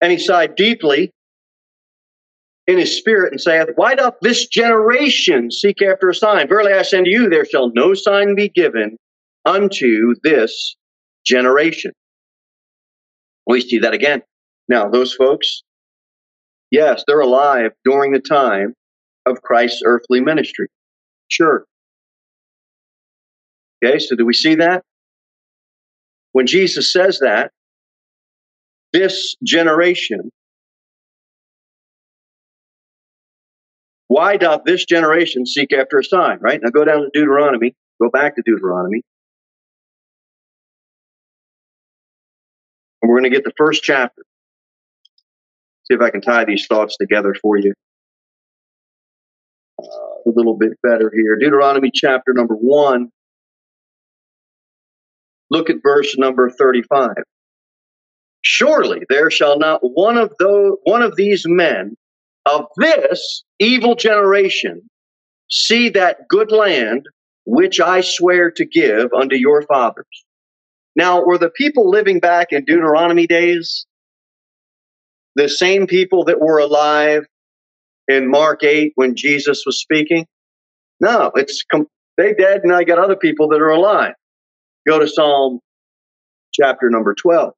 And 0.00 0.12
he 0.12 0.18
sighed 0.18 0.54
deeply 0.54 1.12
in 2.66 2.78
his 2.78 2.96
spirit 2.96 3.32
and 3.32 3.40
saith, 3.40 3.68
Why 3.76 3.94
doth 3.94 4.14
this 4.20 4.46
generation 4.46 5.50
seek 5.50 5.82
after 5.82 6.08
a 6.08 6.14
sign? 6.14 6.48
Verily 6.48 6.72
I 6.72 6.82
say 6.82 6.98
unto 6.98 7.10
you, 7.10 7.28
there 7.28 7.44
shall 7.44 7.72
no 7.74 7.94
sign 7.94 8.34
be 8.34 8.48
given 8.48 8.96
unto 9.44 10.14
this 10.22 10.76
generation. 11.24 11.92
We 13.46 13.60
see 13.60 13.78
that 13.78 13.94
again. 13.94 14.22
Now, 14.68 14.88
those 14.88 15.14
folks, 15.14 15.62
yes, 16.70 17.02
they're 17.06 17.20
alive 17.20 17.72
during 17.84 18.12
the 18.12 18.20
time 18.20 18.74
of 19.28 19.42
Christ's 19.42 19.82
earthly 19.84 20.20
ministry. 20.20 20.68
Sure. 21.28 21.64
Okay, 23.84 23.98
so 23.98 24.16
do 24.16 24.26
we 24.26 24.34
see 24.34 24.56
that? 24.56 24.82
When 26.32 26.46
Jesus 26.46 26.92
says 26.92 27.20
that, 27.20 27.52
this 28.92 29.36
generation, 29.44 30.30
why 34.08 34.36
doth 34.36 34.62
this 34.64 34.84
generation 34.84 35.46
seek 35.46 35.72
after 35.72 35.98
a 35.98 36.04
sign? 36.04 36.38
Right? 36.40 36.60
Now 36.62 36.70
go 36.70 36.84
down 36.84 37.02
to 37.02 37.10
Deuteronomy, 37.12 37.74
go 38.00 38.10
back 38.10 38.36
to 38.36 38.42
Deuteronomy. 38.44 39.02
And 43.02 43.10
we're 43.10 43.20
going 43.20 43.30
to 43.30 43.36
get 43.36 43.44
the 43.44 43.52
first 43.56 43.82
chapter. 43.82 44.22
See 45.84 45.94
if 45.94 46.00
I 46.00 46.10
can 46.10 46.20
tie 46.20 46.44
these 46.44 46.66
thoughts 46.66 46.96
together 46.96 47.34
for 47.40 47.58
you 47.58 47.74
Uh, 49.78 49.84
a 50.26 50.30
little 50.34 50.56
bit 50.56 50.72
better 50.82 51.12
here. 51.14 51.36
Deuteronomy 51.36 51.90
chapter 51.94 52.32
number 52.32 52.54
one. 52.54 53.10
Look 55.50 55.70
at 55.70 55.76
verse 55.82 56.16
number 56.18 56.50
35. 56.50 57.10
Surely 58.42 59.02
there 59.08 59.30
shall 59.30 59.58
not 59.58 59.80
one 59.82 60.16
of 60.16 60.32
those 60.38 60.76
one 60.84 61.02
of 61.02 61.16
these 61.16 61.44
men 61.46 61.96
of 62.46 62.66
this 62.76 63.44
evil 63.58 63.94
generation 63.94 64.82
see 65.50 65.88
that 65.90 66.28
good 66.28 66.52
land 66.52 67.06
which 67.44 67.80
I 67.80 68.02
swear 68.02 68.50
to 68.52 68.66
give 68.66 69.12
unto 69.14 69.36
your 69.36 69.62
fathers. 69.62 70.04
Now, 70.94 71.24
were 71.24 71.38
the 71.38 71.50
people 71.50 71.88
living 71.88 72.20
back 72.20 72.48
in 72.52 72.64
Deuteronomy 72.64 73.26
days 73.26 73.86
the 75.34 75.48
same 75.48 75.86
people 75.86 76.24
that 76.24 76.40
were 76.40 76.58
alive 76.58 77.24
in 78.08 78.30
Mark 78.30 78.64
8 78.64 78.92
when 78.96 79.14
Jesus 79.14 79.64
was 79.66 79.80
speaking? 79.80 80.26
No, 81.00 81.30
it's 81.36 81.62
com- 81.70 81.86
they 82.16 82.34
dead 82.34 82.62
and 82.64 82.72
I 82.72 82.84
got 82.84 82.98
other 82.98 83.16
people 83.16 83.48
that 83.48 83.60
are 83.60 83.70
alive. 83.70 84.14
Go 84.86 84.98
to 84.98 85.06
Psalm 85.06 85.60
chapter 86.52 86.90
number 86.90 87.14
12. 87.14 87.52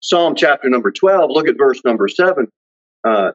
Psalm 0.00 0.34
chapter 0.34 0.68
number 0.68 0.90
12, 0.90 1.30
look 1.30 1.48
at 1.48 1.56
verse 1.56 1.80
number 1.84 2.08
7. 2.08 2.48
Uh, 3.04 3.30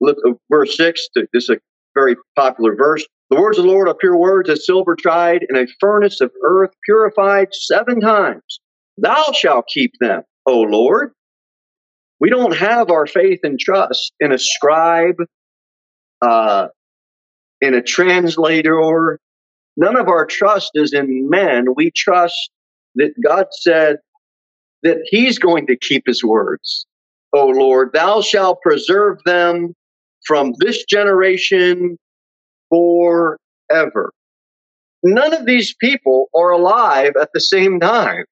look, 0.00 0.18
uh, 0.26 0.32
verse 0.50 0.76
6, 0.76 1.08
this 1.32 1.44
is 1.44 1.50
a 1.50 1.56
very 1.94 2.16
popular 2.36 2.74
verse. 2.74 3.06
The 3.34 3.40
words 3.40 3.58
of 3.58 3.64
the 3.64 3.70
Lord 3.70 3.88
are 3.88 3.96
pure 3.96 4.16
words, 4.16 4.48
as 4.48 4.64
silver 4.64 4.94
tried 4.94 5.44
in 5.50 5.56
a 5.56 5.66
furnace 5.80 6.20
of 6.20 6.30
earth, 6.44 6.70
purified 6.84 7.48
seven 7.50 7.98
times. 7.98 8.60
Thou 8.96 9.32
shalt 9.32 9.66
keep 9.66 9.90
them, 9.98 10.22
O 10.46 10.60
Lord. 10.60 11.10
We 12.20 12.30
don't 12.30 12.56
have 12.56 12.92
our 12.92 13.08
faith 13.08 13.40
and 13.42 13.58
trust 13.58 14.12
in 14.20 14.30
a 14.30 14.38
scribe, 14.38 15.16
uh, 16.22 16.68
in 17.60 17.74
a 17.74 17.82
translator. 17.82 19.18
None 19.76 19.96
of 19.96 20.06
our 20.06 20.26
trust 20.26 20.70
is 20.74 20.92
in 20.92 21.28
men. 21.28 21.74
We 21.74 21.90
trust 21.90 22.52
that 22.94 23.14
God 23.20 23.46
said 23.50 23.96
that 24.84 24.98
He's 25.06 25.40
going 25.40 25.66
to 25.66 25.76
keep 25.76 26.04
His 26.06 26.22
words. 26.22 26.86
O 27.32 27.48
Lord, 27.48 27.90
thou 27.94 28.20
shalt 28.20 28.62
preserve 28.62 29.18
them 29.24 29.74
from 30.24 30.54
this 30.60 30.84
generation 30.84 31.98
forever. 32.74 34.12
None 35.02 35.34
of 35.34 35.46
these 35.46 35.74
people 35.74 36.28
are 36.34 36.50
alive 36.50 37.12
at 37.20 37.30
the 37.34 37.40
same 37.40 37.78
time. 37.78 38.24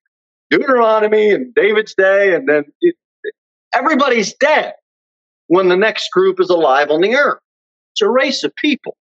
Deuteronomy 0.51 1.31
and 1.31 1.55
David's 1.55 1.95
day, 1.95 2.35
and 2.35 2.49
then 2.49 2.65
it, 2.81 2.95
everybody's 3.75 4.35
dead 4.35 4.75
when 5.47 5.69
the 5.69 5.77
next 5.77 6.11
group 6.11 6.41
is 6.41 6.51
alive 6.51 6.91
on 6.91 7.01
the 7.01 7.15
earth. 7.15 7.41
It's 7.95 8.03
a 8.03 8.09
race 8.09 8.43
of 8.43 8.53
people. 8.57 8.97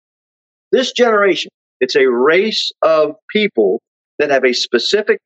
This 0.73 0.93
generation, 0.93 1.51
it's 1.81 1.97
a 1.97 2.07
race 2.07 2.71
of 2.83 3.13
people 3.31 3.81
that 4.19 4.31
have 4.31 4.45
a 4.45 4.53
specific 4.53 5.19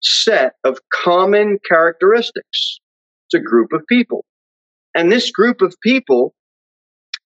set 0.00 0.54
of 0.64 0.78
common 0.92 1.58
characteristics. 1.68 2.80
It's 3.26 3.34
a 3.34 3.40
group 3.40 3.72
of 3.72 3.82
people. 3.88 4.24
And 4.94 5.10
this 5.10 5.30
group 5.30 5.62
of 5.62 5.74
people 5.82 6.34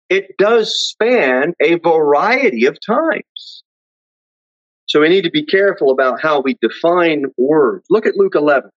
it 0.10 0.38
does 0.38 0.78
span 0.80 1.54
a 1.62 1.76
variety 1.76 2.66
of 2.66 2.78
times. 2.86 3.64
So 4.86 5.02
we 5.02 5.10
need 5.10 5.24
to 5.24 5.32
be 5.32 5.46
careful 5.46 5.92
about 5.92 6.22
how 6.22 6.42
we 6.42 6.58
define 6.62 7.26
words. 7.38 7.86
Look 7.90 8.06
at 8.06 8.16
Luke 8.16 8.36
11. 8.36 8.70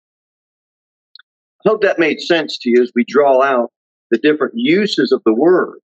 I 1.65 1.69
hope 1.69 1.83
that 1.83 1.99
made 1.99 2.21
sense 2.21 2.59
to 2.59 2.71
you 2.71 2.83
as 2.83 2.91
we 2.95 3.05
draw 3.07 3.43
out 3.43 3.71
the 4.11 4.19
different 4.19 4.55
uses 4.57 5.13
of 5.13 5.23
the 5.25 5.35
words 5.35 5.81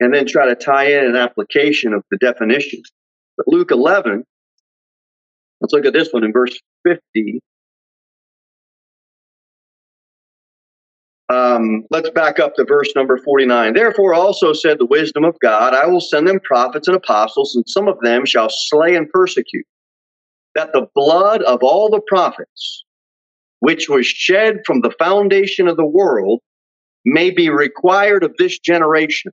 and 0.00 0.12
then 0.12 0.26
try 0.26 0.46
to 0.46 0.54
tie 0.54 0.92
in 0.92 1.04
an 1.04 1.16
application 1.16 1.94
of 1.94 2.02
the 2.10 2.18
definition. 2.18 2.82
But 3.36 3.48
Luke 3.48 3.70
11, 3.70 4.24
let's 5.60 5.72
look 5.72 5.86
at 5.86 5.92
this 5.92 6.12
one 6.12 6.24
in 6.24 6.32
verse 6.32 6.58
50. 6.84 7.40
Um, 11.32 11.84
let's 11.90 12.10
back 12.10 12.38
up 12.38 12.56
to 12.56 12.64
verse 12.64 12.92
number 12.94 13.16
49. 13.16 13.72
Therefore, 13.72 14.12
also 14.12 14.52
said 14.52 14.78
the 14.78 14.86
wisdom 14.86 15.24
of 15.24 15.38
God, 15.40 15.72
I 15.72 15.86
will 15.86 16.00
send 16.00 16.28
them 16.28 16.40
prophets 16.40 16.88
and 16.88 16.96
apostles, 16.96 17.54
and 17.54 17.64
some 17.66 17.88
of 17.88 17.98
them 18.02 18.26
shall 18.26 18.48
slay 18.50 18.94
and 18.96 19.08
persecute, 19.08 19.64
that 20.54 20.72
the 20.74 20.86
blood 20.94 21.42
of 21.42 21.62
all 21.62 21.88
the 21.88 22.02
prophets, 22.06 22.84
which 23.60 23.88
was 23.88 24.06
shed 24.06 24.58
from 24.66 24.82
the 24.82 24.92
foundation 24.98 25.68
of 25.68 25.78
the 25.78 25.86
world, 25.86 26.40
may 27.06 27.30
be 27.30 27.48
required 27.48 28.24
of 28.24 28.36
this 28.36 28.58
generation. 28.58 29.32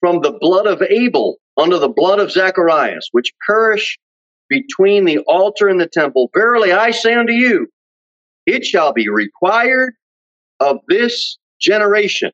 From 0.00 0.20
the 0.20 0.36
blood 0.38 0.66
of 0.66 0.82
Abel 0.82 1.38
unto 1.56 1.78
the 1.78 1.88
blood 1.88 2.18
of 2.18 2.30
Zacharias, 2.30 3.08
which 3.12 3.32
perished 3.46 3.98
between 4.50 5.06
the 5.06 5.20
altar 5.20 5.68
and 5.68 5.80
the 5.80 5.88
temple. 5.88 6.30
Verily 6.34 6.72
I 6.72 6.90
say 6.90 7.14
unto 7.14 7.32
you, 7.32 7.68
it 8.44 8.66
shall 8.66 8.92
be 8.92 9.08
required 9.08 9.94
of 10.70 10.78
this 10.88 11.38
generation. 11.60 12.32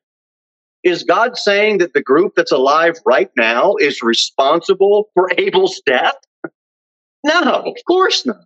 Is 0.85 1.05
God 1.05 1.37
saying 1.37 1.79
that 1.79 1.95
the 1.95 2.03
group 2.03 2.35
that's 2.37 2.53
alive 2.53 2.97
right 3.07 3.31
now 3.37 3.77
is 3.77 4.03
responsible 4.03 5.11
for 5.15 5.31
Abel's 5.39 5.81
death? 5.87 6.17
No, 7.25 7.41
of 7.43 7.77
course 7.87 8.27
not. 8.27 8.45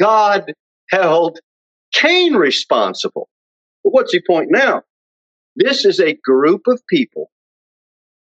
God 0.00 0.52
held 0.90 1.38
Cain 1.94 2.34
responsible 2.34 3.28
But 3.84 3.92
what's 3.92 4.12
he 4.12 4.20
pointing 4.26 4.56
out? 4.60 4.84
This 5.56 5.84
is 5.84 6.00
a 6.00 6.14
group 6.24 6.62
of 6.68 6.82
people. 6.88 7.30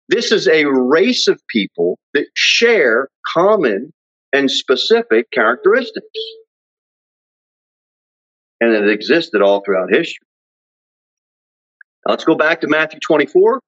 This 0.08 0.32
is 0.32 0.48
a 0.48 0.66
race 0.66 1.28
of 1.28 1.40
people 1.48 1.98
that 2.14 2.26
share 2.34 3.08
common 3.34 3.92
and 4.32 4.50
specific 4.50 5.30
characteristics. 5.32 6.06
And 8.60 8.72
it 8.72 8.88
existed 8.90 9.42
all 9.42 9.62
throughout 9.64 9.88
history. 9.90 10.26
Now 12.06 12.12
let's 12.12 12.24
go 12.24 12.34
back 12.34 12.60
to 12.62 12.68
Matthew 12.68 13.00
24. 13.00 13.60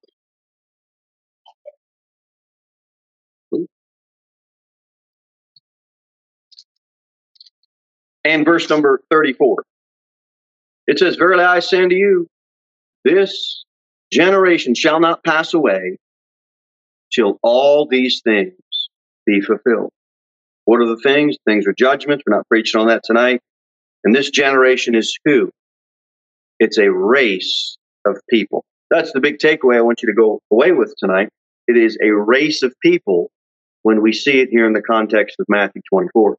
And 8.25 8.45
verse 8.45 8.69
number 8.69 9.01
34. 9.09 9.63
It 10.87 10.99
says, 10.99 11.15
Verily 11.15 11.43
I 11.43 11.59
say 11.59 11.83
unto 11.83 11.95
you, 11.95 12.27
this 13.03 13.65
generation 14.11 14.75
shall 14.75 14.99
not 14.99 15.23
pass 15.23 15.53
away 15.53 15.97
till 17.13 17.39
all 17.43 17.87
these 17.87 18.21
things 18.23 18.53
be 19.25 19.41
fulfilled. 19.41 19.91
What 20.65 20.79
are 20.81 20.87
the 20.87 20.97
things? 20.97 21.37
Things 21.45 21.67
are 21.67 21.73
judgments. 21.73 22.23
We're 22.25 22.35
not 22.35 22.47
preaching 22.47 22.79
on 22.79 22.87
that 22.87 23.01
tonight. 23.03 23.41
And 24.03 24.13
this 24.13 24.29
generation 24.29 24.95
is 24.95 25.17
who? 25.25 25.49
It's 26.59 26.77
a 26.77 26.91
race 26.91 27.77
of 28.05 28.17
people. 28.29 28.65
That's 28.89 29.11
the 29.13 29.19
big 29.19 29.37
takeaway 29.37 29.77
I 29.77 29.81
want 29.81 30.01
you 30.01 30.07
to 30.07 30.13
go 30.13 30.39
away 30.51 30.71
with 30.71 30.93
tonight. 30.97 31.29
It 31.67 31.77
is 31.77 31.97
a 32.03 32.09
race 32.11 32.63
of 32.63 32.73
people 32.81 33.31
when 33.83 34.01
we 34.01 34.13
see 34.13 34.39
it 34.39 34.49
here 34.49 34.67
in 34.67 34.73
the 34.73 34.81
context 34.81 35.37
of 35.39 35.45
Matthew 35.49 35.81
24. 35.89 36.37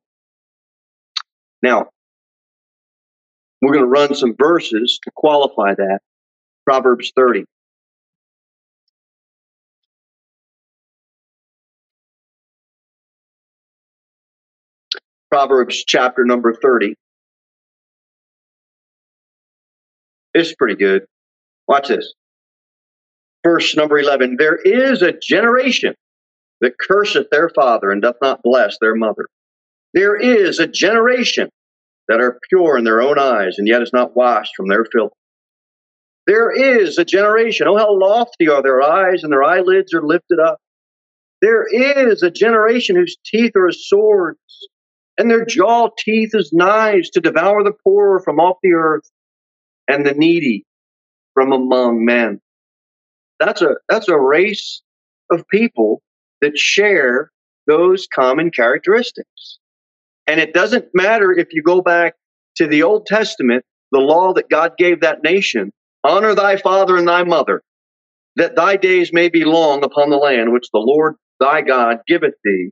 Now, 1.62 1.88
we're 3.60 3.72
going 3.72 3.84
to 3.84 3.90
run 3.90 4.14
some 4.14 4.34
verses 4.38 4.98
to 5.04 5.10
qualify 5.14 5.74
that. 5.74 6.00
Proverbs 6.66 7.12
30. 7.16 7.44
Proverbs 15.30 15.82
chapter 15.84 16.24
number 16.24 16.54
30. 16.54 16.94
Is 20.34 20.54
pretty 20.54 20.74
good. 20.74 21.06
Watch 21.68 21.88
this. 21.88 22.12
Verse 23.44 23.76
number 23.76 23.98
11 23.98 24.36
There 24.38 24.56
is 24.56 25.02
a 25.02 25.12
generation 25.12 25.94
that 26.60 26.78
curseth 26.78 27.30
their 27.30 27.50
father 27.50 27.90
and 27.90 28.02
doth 28.02 28.16
not 28.20 28.42
bless 28.42 28.78
their 28.80 28.94
mother. 28.94 29.28
There 29.92 30.16
is 30.16 30.58
a 30.58 30.66
generation 30.66 31.50
that 32.08 32.20
are 32.20 32.38
pure 32.48 32.76
in 32.76 32.84
their 32.84 33.00
own 33.00 33.18
eyes 33.18 33.58
and 33.58 33.68
yet 33.68 33.82
is 33.82 33.92
not 33.92 34.16
washed 34.16 34.52
from 34.56 34.68
their 34.68 34.84
filth. 34.84 35.12
There 36.26 36.50
is 36.50 36.98
a 36.98 37.04
generation. 37.04 37.68
Oh, 37.68 37.76
how 37.76 37.96
lofty 37.96 38.48
are 38.48 38.62
their 38.62 38.82
eyes 38.82 39.22
and 39.22 39.32
their 39.32 39.44
eyelids 39.44 39.94
are 39.94 40.02
lifted 40.02 40.40
up. 40.40 40.58
There 41.40 41.66
is 41.66 42.22
a 42.22 42.30
generation 42.30 42.96
whose 42.96 43.16
teeth 43.24 43.52
are 43.56 43.68
as 43.68 43.86
swords 43.86 44.38
and 45.18 45.30
their 45.30 45.44
jaw 45.44 45.90
teeth 45.98 46.34
as 46.34 46.52
knives 46.52 47.10
to 47.10 47.20
devour 47.20 47.62
the 47.62 47.74
poor 47.84 48.20
from 48.20 48.40
off 48.40 48.56
the 48.62 48.72
earth 48.72 49.08
and 49.88 50.06
the 50.06 50.14
needy 50.14 50.64
from 51.34 51.52
among 51.52 52.04
men. 52.04 52.40
That's 53.40 53.62
a 53.62 53.76
that's 53.88 54.08
a 54.08 54.18
race 54.18 54.82
of 55.30 55.46
people 55.48 56.02
that 56.40 56.58
share 56.58 57.30
those 57.66 58.06
common 58.14 58.50
characteristics. 58.50 59.58
And 60.26 60.40
it 60.40 60.54
doesn't 60.54 60.86
matter 60.94 61.32
if 61.32 61.52
you 61.52 61.62
go 61.62 61.82
back 61.82 62.14
to 62.56 62.66
the 62.66 62.82
Old 62.82 63.06
Testament, 63.06 63.64
the 63.92 63.98
law 63.98 64.32
that 64.34 64.48
God 64.48 64.72
gave 64.78 65.00
that 65.00 65.22
nation, 65.22 65.72
honor 66.04 66.34
thy 66.34 66.56
father 66.56 66.96
and 66.96 67.08
thy 67.08 67.24
mother, 67.24 67.62
that 68.36 68.56
thy 68.56 68.76
days 68.76 69.12
may 69.12 69.28
be 69.28 69.44
long 69.44 69.84
upon 69.84 70.10
the 70.10 70.16
land 70.16 70.52
which 70.52 70.68
the 70.72 70.78
Lord 70.78 71.16
thy 71.40 71.62
God 71.62 71.98
giveth 72.06 72.34
thee 72.44 72.70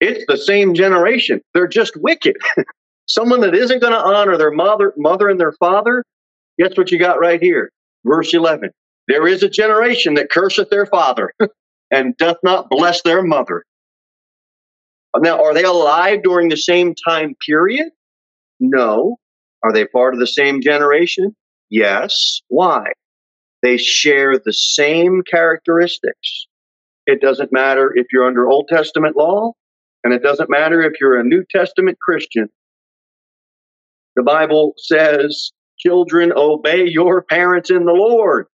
it's 0.00 0.24
the 0.28 0.36
same 0.36 0.74
generation. 0.74 1.40
They're 1.54 1.66
just 1.66 1.96
wicked. 1.96 2.36
Someone 3.06 3.40
that 3.40 3.54
isn't 3.54 3.80
going 3.80 3.92
to 3.92 3.98
honor 3.98 4.36
their 4.36 4.50
mother, 4.50 4.92
mother 4.96 5.28
and 5.28 5.38
their 5.38 5.52
father. 5.52 6.04
Guess 6.58 6.76
what 6.76 6.90
you 6.90 6.98
got 6.98 7.20
right 7.20 7.40
here? 7.42 7.70
Verse 8.04 8.32
11. 8.32 8.70
There 9.08 9.26
is 9.26 9.42
a 9.42 9.48
generation 9.48 10.14
that 10.14 10.30
curseth 10.30 10.70
their 10.70 10.86
father 10.86 11.32
and 11.90 12.16
doth 12.16 12.38
not 12.42 12.70
bless 12.70 13.02
their 13.02 13.22
mother. 13.22 13.64
Now, 15.16 15.42
are 15.42 15.54
they 15.54 15.62
alive 15.62 16.22
during 16.22 16.48
the 16.48 16.56
same 16.56 16.94
time 17.06 17.34
period? 17.46 17.90
No. 18.58 19.16
Are 19.62 19.72
they 19.72 19.86
part 19.86 20.14
of 20.14 20.20
the 20.20 20.26
same 20.26 20.60
generation? 20.60 21.34
Yes. 21.70 22.40
Why? 22.48 22.84
They 23.62 23.76
share 23.76 24.38
the 24.38 24.52
same 24.52 25.22
characteristics. 25.22 26.46
It 27.06 27.20
doesn't 27.20 27.52
matter 27.52 27.92
if 27.94 28.06
you're 28.12 28.26
under 28.26 28.48
Old 28.48 28.68
Testament 28.68 29.16
law 29.16 29.52
and 30.02 30.12
it 30.12 30.22
doesn't 30.22 30.50
matter 30.50 30.82
if 30.82 30.94
you're 31.00 31.18
a 31.18 31.24
New 31.24 31.44
Testament 31.50 31.98
Christian. 32.00 32.48
The 34.16 34.22
Bible 34.22 34.74
says, 34.76 35.52
Children, 35.78 36.32
obey 36.36 36.86
your 36.86 37.22
parents 37.22 37.70
in 37.70 37.84
the 37.84 37.92
Lord. 37.92 38.46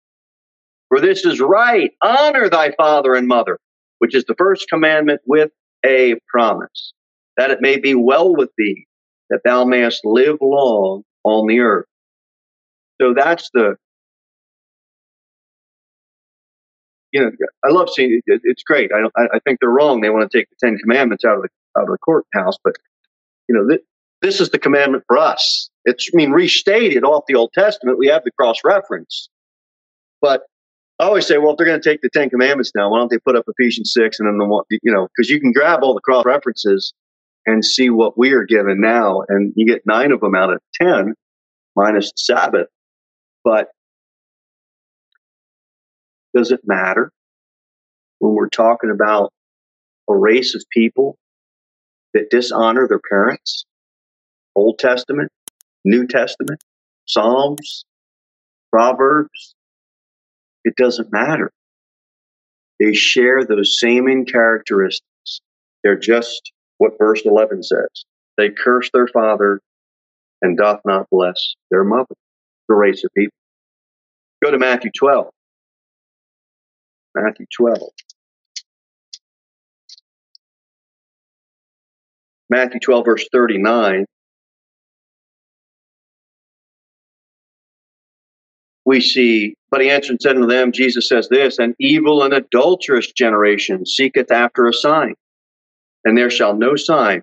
For 0.87 0.99
this 0.99 1.25
is 1.25 1.39
right. 1.39 1.91
Honor 2.01 2.49
thy 2.49 2.71
father 2.77 3.13
and 3.13 3.27
mother, 3.27 3.59
which 3.99 4.15
is 4.15 4.25
the 4.25 4.35
first 4.37 4.67
commandment 4.69 5.21
with 5.25 5.51
a 5.85 6.15
promise, 6.27 6.93
that 7.37 7.51
it 7.51 7.61
may 7.61 7.77
be 7.77 7.93
well 7.93 8.35
with 8.35 8.49
thee, 8.57 8.87
that 9.29 9.41
thou 9.45 9.65
mayest 9.65 10.01
live 10.05 10.37
long 10.41 11.03
on 11.23 11.47
the 11.47 11.59
earth. 11.59 11.85
So 13.01 13.13
that's 13.15 13.49
the 13.53 13.75
you 17.11 17.21
know, 17.21 17.31
I 17.65 17.71
love 17.71 17.89
seeing 17.89 18.21
it. 18.25 18.41
It's 18.43 18.63
great. 18.63 18.91
I, 18.93 19.07
I 19.33 19.39
think 19.39 19.59
they're 19.59 19.69
wrong. 19.69 20.01
They 20.01 20.09
want 20.09 20.29
to 20.29 20.37
take 20.37 20.47
the 20.49 20.67
Ten 20.67 20.77
Commandments 20.77 21.25
out 21.25 21.37
of 21.37 21.43
the 21.43 21.49
out 21.77 21.83
of 21.83 21.89
the 21.89 21.97
courthouse, 21.97 22.57
but 22.63 22.75
you 23.47 23.55
know, 23.55 23.67
th- 23.67 23.81
this 24.21 24.41
is 24.41 24.49
the 24.49 24.59
commandment 24.59 25.03
for 25.07 25.17
us. 25.17 25.69
It's, 25.85 26.09
I 26.13 26.15
mean, 26.15 26.31
restated 26.31 27.03
off 27.03 27.23
the 27.27 27.35
Old 27.35 27.51
Testament. 27.53 27.97
We 27.97 28.07
have 28.07 28.23
the 28.23 28.31
cross 28.31 28.57
reference, 28.63 29.29
but 30.21 30.43
I 30.99 31.05
always 31.05 31.25
say, 31.25 31.37
well, 31.37 31.51
if 31.51 31.57
they're 31.57 31.65
going 31.65 31.81
to 31.81 31.89
take 31.89 32.01
the 32.01 32.09
Ten 32.09 32.29
Commandments 32.29 32.73
now, 32.75 32.91
why 32.91 32.99
don't 32.99 33.09
they 33.09 33.19
put 33.19 33.37
up 33.37 33.45
Ephesians 33.47 33.93
six 33.93 34.19
and 34.19 34.27
then 34.27 34.37
the 34.37 34.45
one, 34.45 34.65
you 34.69 34.91
know, 34.91 35.07
because 35.07 35.29
you 35.29 35.39
can 35.39 35.53
grab 35.53 35.79
all 35.81 35.93
the 35.93 36.01
cross 36.01 36.25
references 36.25 36.93
and 37.45 37.63
see 37.63 37.89
what 37.89 38.17
we 38.17 38.33
are 38.33 38.43
given 38.43 38.81
now, 38.81 39.23
and 39.29 39.53
you 39.55 39.65
get 39.65 39.81
nine 39.85 40.11
of 40.11 40.19
them 40.19 40.35
out 40.35 40.51
of 40.51 40.59
ten, 40.73 41.13
minus 41.75 42.11
the 42.11 42.17
Sabbath. 42.17 42.67
But 43.45 43.69
does 46.35 46.51
it 46.51 46.59
matter 46.65 47.11
when 48.19 48.33
we're 48.33 48.49
talking 48.49 48.91
about 48.91 49.31
a 50.09 50.15
race 50.15 50.53
of 50.53 50.63
people 50.71 51.17
that 52.13 52.29
dishonor 52.29 52.87
their 52.87 52.99
parents? 53.09 53.65
Old 54.59 54.77
Testament, 54.77 55.31
New 55.85 56.05
Testament, 56.05 56.61
Psalms, 57.05 57.85
Proverbs. 58.73 59.55
It 60.65 60.75
doesn't 60.75 61.13
matter. 61.13 61.49
They 62.77 62.93
share 62.93 63.45
those 63.45 63.79
same 63.79 64.09
in 64.09 64.25
characteristics. 64.25 65.39
They're 65.81 65.97
just 65.97 66.51
what 66.77 66.97
verse 66.97 67.21
11 67.25 67.63
says. 67.63 68.03
They 68.37 68.49
curse 68.49 68.89
their 68.93 69.07
father 69.07 69.61
and 70.41 70.57
doth 70.57 70.81
not 70.85 71.07
bless 71.09 71.55
their 71.71 71.85
mother, 71.85 72.15
the 72.67 72.75
race 72.75 73.03
of 73.05 73.11
people. 73.15 73.33
Go 74.43 74.51
to 74.51 74.59
Matthew 74.59 74.91
12. 74.97 75.27
Matthew 77.15 77.45
12. 77.57 77.79
Matthew 82.49 82.79
12, 82.81 83.05
verse 83.05 83.25
39. 83.31 84.05
We 88.89 89.01
see, 89.01 89.53
but 89.69 89.81
he 89.81 89.91
answered 89.91 90.13
and 90.13 90.19
said 90.19 90.35
unto 90.35 90.47
them, 90.47 90.71
Jesus 90.71 91.07
says 91.07 91.29
this, 91.29 91.59
an 91.59 91.75
evil 91.79 92.23
and 92.23 92.33
adulterous 92.33 93.11
generation 93.11 93.85
seeketh 93.85 94.31
after 94.31 94.65
a 94.65 94.73
sign, 94.73 95.13
and 96.05 96.17
there 96.17 96.31
shall 96.31 96.55
no 96.55 96.75
sign 96.75 97.21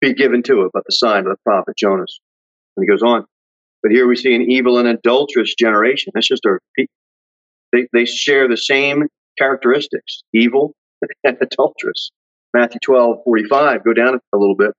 be 0.00 0.14
given 0.14 0.42
to 0.44 0.62
it 0.62 0.70
but 0.72 0.84
the 0.86 0.94
sign 0.94 1.26
of 1.26 1.32
the 1.32 1.36
prophet 1.44 1.76
Jonas. 1.76 2.18
And 2.76 2.84
he 2.84 2.88
goes 2.88 3.02
on. 3.02 3.26
But 3.82 3.92
here 3.92 4.08
we 4.08 4.16
see 4.16 4.34
an 4.34 4.50
evil 4.50 4.78
and 4.78 4.88
adulterous 4.88 5.54
generation. 5.54 6.12
That's 6.14 6.28
just 6.28 6.46
a 6.46 6.58
they, 7.74 7.86
they 7.92 8.06
share 8.06 8.48
the 8.48 8.56
same 8.56 9.04
characteristics 9.36 10.22
evil 10.32 10.72
and 11.24 11.36
adulterous. 11.42 12.10
Matthew 12.54 12.80
12, 12.82 13.18
45, 13.22 13.84
go 13.84 13.92
down 13.92 14.14
a 14.14 14.38
little 14.38 14.56
bit. 14.56 14.70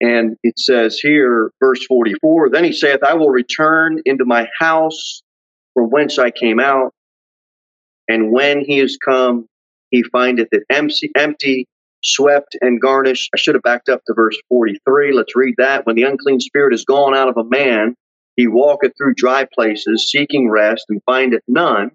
And 0.00 0.36
it 0.42 0.58
says 0.58 0.98
here, 0.98 1.50
verse 1.60 1.84
44, 1.86 2.50
then 2.50 2.64
he 2.64 2.72
saith, 2.72 3.02
I 3.02 3.14
will 3.14 3.30
return 3.30 4.00
into 4.04 4.24
my 4.24 4.48
house 4.58 5.22
from 5.74 5.90
whence 5.90 6.18
I 6.18 6.30
came 6.30 6.60
out. 6.60 6.92
And 8.08 8.30
when 8.30 8.60
he 8.60 8.80
is 8.80 8.96
come, 9.04 9.46
he 9.90 10.02
findeth 10.04 10.48
it 10.52 10.62
empty, 10.70 11.10
empty 11.16 11.66
swept 12.04 12.56
and 12.60 12.80
garnished. 12.80 13.30
I 13.34 13.38
should 13.38 13.54
have 13.54 13.62
backed 13.62 13.88
up 13.88 14.02
to 14.06 14.14
verse 14.14 14.36
43. 14.48 15.12
Let's 15.12 15.34
read 15.34 15.54
that. 15.58 15.84
When 15.84 15.96
the 15.96 16.04
unclean 16.04 16.40
spirit 16.40 16.74
is 16.74 16.84
gone 16.84 17.16
out 17.16 17.28
of 17.28 17.36
a 17.36 17.44
man, 17.44 17.94
he 18.36 18.46
walketh 18.46 18.92
through 18.96 19.14
dry 19.14 19.46
places, 19.52 20.10
seeking 20.10 20.48
rest, 20.48 20.84
and 20.88 21.02
findeth 21.06 21.42
none. 21.48 21.90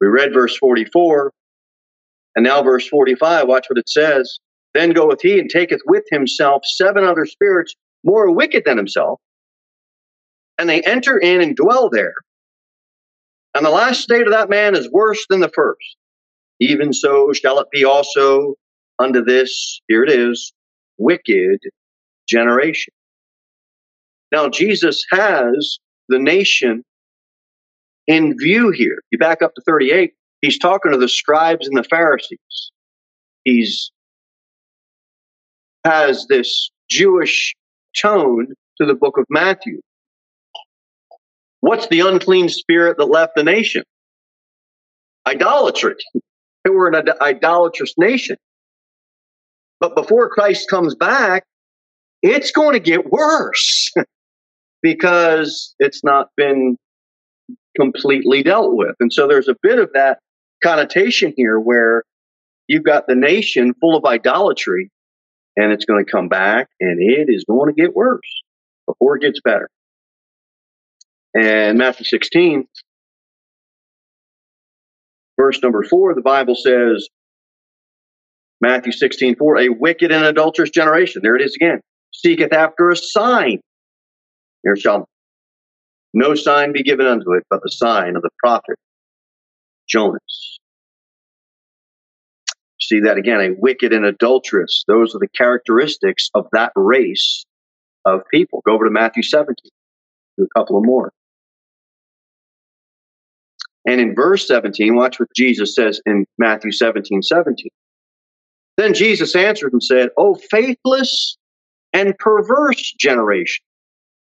We 0.00 0.08
read 0.08 0.32
verse 0.32 0.56
44. 0.56 1.32
And 2.34 2.44
now, 2.44 2.62
verse 2.62 2.86
45, 2.86 3.48
watch 3.48 3.66
what 3.68 3.78
it 3.78 3.88
says. 3.88 4.38
Then 4.78 4.92
goeth 4.92 5.22
he 5.22 5.40
and 5.40 5.50
taketh 5.50 5.80
with 5.86 6.04
himself 6.08 6.62
seven 6.64 7.02
other 7.02 7.26
spirits 7.26 7.74
more 8.04 8.30
wicked 8.30 8.62
than 8.64 8.76
himself, 8.76 9.20
and 10.56 10.68
they 10.68 10.82
enter 10.82 11.18
in 11.18 11.40
and 11.40 11.56
dwell 11.56 11.90
there. 11.90 12.14
And 13.56 13.66
the 13.66 13.70
last 13.70 14.02
state 14.02 14.24
of 14.24 14.32
that 14.32 14.48
man 14.48 14.76
is 14.76 14.88
worse 14.92 15.26
than 15.28 15.40
the 15.40 15.50
first. 15.52 15.96
Even 16.60 16.92
so 16.92 17.32
shall 17.32 17.58
it 17.58 17.66
be 17.72 17.84
also 17.84 18.54
unto 19.00 19.24
this, 19.24 19.80
here 19.88 20.04
it 20.04 20.12
is, 20.12 20.52
wicked 20.96 21.58
generation. 22.28 22.94
Now, 24.30 24.48
Jesus 24.48 25.02
has 25.10 25.78
the 26.08 26.20
nation 26.20 26.84
in 28.06 28.38
view 28.38 28.70
here. 28.70 29.02
You 29.10 29.18
back 29.18 29.42
up 29.42 29.56
to 29.56 29.62
38, 29.66 30.12
he's 30.40 30.56
talking 30.56 30.92
to 30.92 30.98
the 30.98 31.08
scribes 31.08 31.66
and 31.66 31.76
the 31.76 31.82
Pharisees. 31.82 32.70
He's 33.42 33.90
has 35.88 36.26
this 36.28 36.70
Jewish 36.90 37.54
tone 38.00 38.48
to 38.78 38.86
the 38.86 38.94
book 38.94 39.16
of 39.18 39.24
Matthew. 39.30 39.80
What's 41.60 41.88
the 41.88 42.00
unclean 42.00 42.48
spirit 42.48 42.98
that 42.98 43.06
left 43.06 43.32
the 43.34 43.42
nation? 43.42 43.82
Idolatry. 45.26 45.96
They 46.64 46.70
were 46.70 46.88
an 46.88 47.08
idolatrous 47.20 47.94
nation. 47.96 48.36
But 49.80 49.94
before 49.94 50.28
Christ 50.28 50.68
comes 50.68 50.94
back, 50.94 51.44
it's 52.22 52.50
going 52.50 52.74
to 52.74 52.80
get 52.80 53.10
worse 53.10 53.92
because 54.82 55.74
it's 55.78 56.04
not 56.04 56.28
been 56.36 56.76
completely 57.80 58.42
dealt 58.42 58.74
with. 58.74 58.94
And 59.00 59.12
so 59.12 59.26
there's 59.26 59.48
a 59.48 59.56
bit 59.62 59.78
of 59.78 59.90
that 59.94 60.18
connotation 60.62 61.32
here 61.36 61.58
where 61.58 62.02
you've 62.66 62.84
got 62.84 63.06
the 63.06 63.14
nation 63.14 63.72
full 63.80 63.96
of 63.96 64.04
idolatry 64.04 64.90
and 65.58 65.72
it's 65.72 65.84
going 65.84 66.04
to 66.04 66.10
come 66.10 66.28
back 66.28 66.68
and 66.80 67.00
it 67.02 67.26
is 67.28 67.44
going 67.44 67.74
to 67.74 67.78
get 67.78 67.94
worse 67.94 68.42
before 68.86 69.16
it 69.16 69.22
gets 69.22 69.40
better. 69.44 69.68
And 71.34 71.76
Matthew 71.76 72.04
16, 72.04 72.64
verse 75.38 75.60
number 75.60 75.82
four, 75.82 76.14
the 76.14 76.22
Bible 76.22 76.54
says, 76.54 77.08
Matthew 78.60 78.92
16, 78.92 79.36
4, 79.36 79.58
a 79.58 79.68
wicked 79.68 80.12
and 80.12 80.24
adulterous 80.24 80.70
generation, 80.70 81.22
there 81.22 81.36
it 81.36 81.42
is 81.42 81.54
again, 81.56 81.80
seeketh 82.12 82.52
after 82.52 82.90
a 82.90 82.96
sign. 82.96 83.60
There 84.62 84.76
shall 84.76 85.06
no 86.14 86.34
sign 86.34 86.72
be 86.72 86.82
given 86.82 87.06
unto 87.06 87.32
it 87.34 87.44
but 87.50 87.60
the 87.62 87.70
sign 87.70 88.16
of 88.16 88.22
the 88.22 88.30
prophet 88.42 88.76
Jonas. 89.88 90.57
See 92.88 93.00
that 93.00 93.18
again, 93.18 93.40
a 93.40 93.50
wicked 93.58 93.92
and 93.92 94.06
adulterous. 94.06 94.82
Those 94.88 95.14
are 95.14 95.18
the 95.18 95.28
characteristics 95.28 96.30
of 96.34 96.46
that 96.52 96.72
race 96.74 97.44
of 98.06 98.22
people. 98.32 98.62
Go 98.64 98.72
over 98.72 98.86
to 98.86 98.90
Matthew 98.90 99.22
17, 99.22 99.54
do 100.38 100.44
a 100.44 100.58
couple 100.58 100.78
of 100.78 100.86
more. 100.86 101.12
And 103.86 104.00
in 104.00 104.14
verse 104.14 104.46
17, 104.48 104.94
watch 104.94 105.20
what 105.20 105.28
Jesus 105.36 105.74
says 105.74 106.00
in 106.06 106.24
Matthew 106.38 106.72
17, 106.72 107.22
17. 107.22 107.68
Then 108.78 108.94
Jesus 108.94 109.36
answered 109.36 109.74
and 109.74 109.82
said, 109.82 110.08
O 110.16 110.36
faithless 110.50 111.36
and 111.92 112.16
perverse 112.18 112.94
generation, 112.98 113.62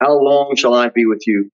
how 0.00 0.18
long 0.18 0.56
shall 0.56 0.74
I 0.74 0.88
be 0.88 1.06
with 1.06 1.28
you? 1.28 1.48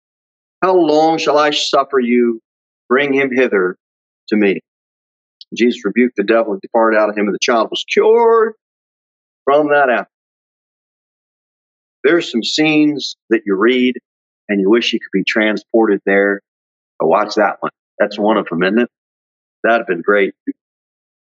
How 0.61 0.75
long 0.75 1.17
shall 1.17 1.39
I 1.39 1.49
suffer 1.49 1.99
you? 1.99 2.41
Bring 2.89 3.13
him 3.13 3.31
hither 3.33 3.75
to 4.29 4.35
me. 4.35 4.59
Jesus 5.55 5.83
rebuked 5.83 6.15
the 6.15 6.23
devil 6.23 6.53
and 6.53 6.61
departed 6.61 6.97
out 6.97 7.09
of 7.09 7.17
him, 7.17 7.25
and 7.25 7.33
the 7.33 7.39
child 7.41 7.69
was 7.69 7.83
cured 7.91 8.53
from 9.45 9.69
that 9.69 9.89
hour. 9.89 10.07
There's 12.03 12.31
some 12.31 12.43
scenes 12.43 13.15
that 13.29 13.41
you 13.45 13.55
read 13.55 13.95
and 14.49 14.59
you 14.59 14.69
wish 14.69 14.91
you 14.91 14.99
could 14.99 15.17
be 15.17 15.23
transported 15.23 16.01
there. 16.05 16.41
But 16.99 17.07
watch 17.07 17.35
that 17.35 17.57
one. 17.59 17.71
That's 17.99 18.17
one 18.17 18.37
of 18.37 18.47
them, 18.47 18.63
isn't 18.63 18.79
it? 18.79 18.89
That'd 19.63 19.81
have 19.81 19.87
been 19.87 20.01
great 20.01 20.33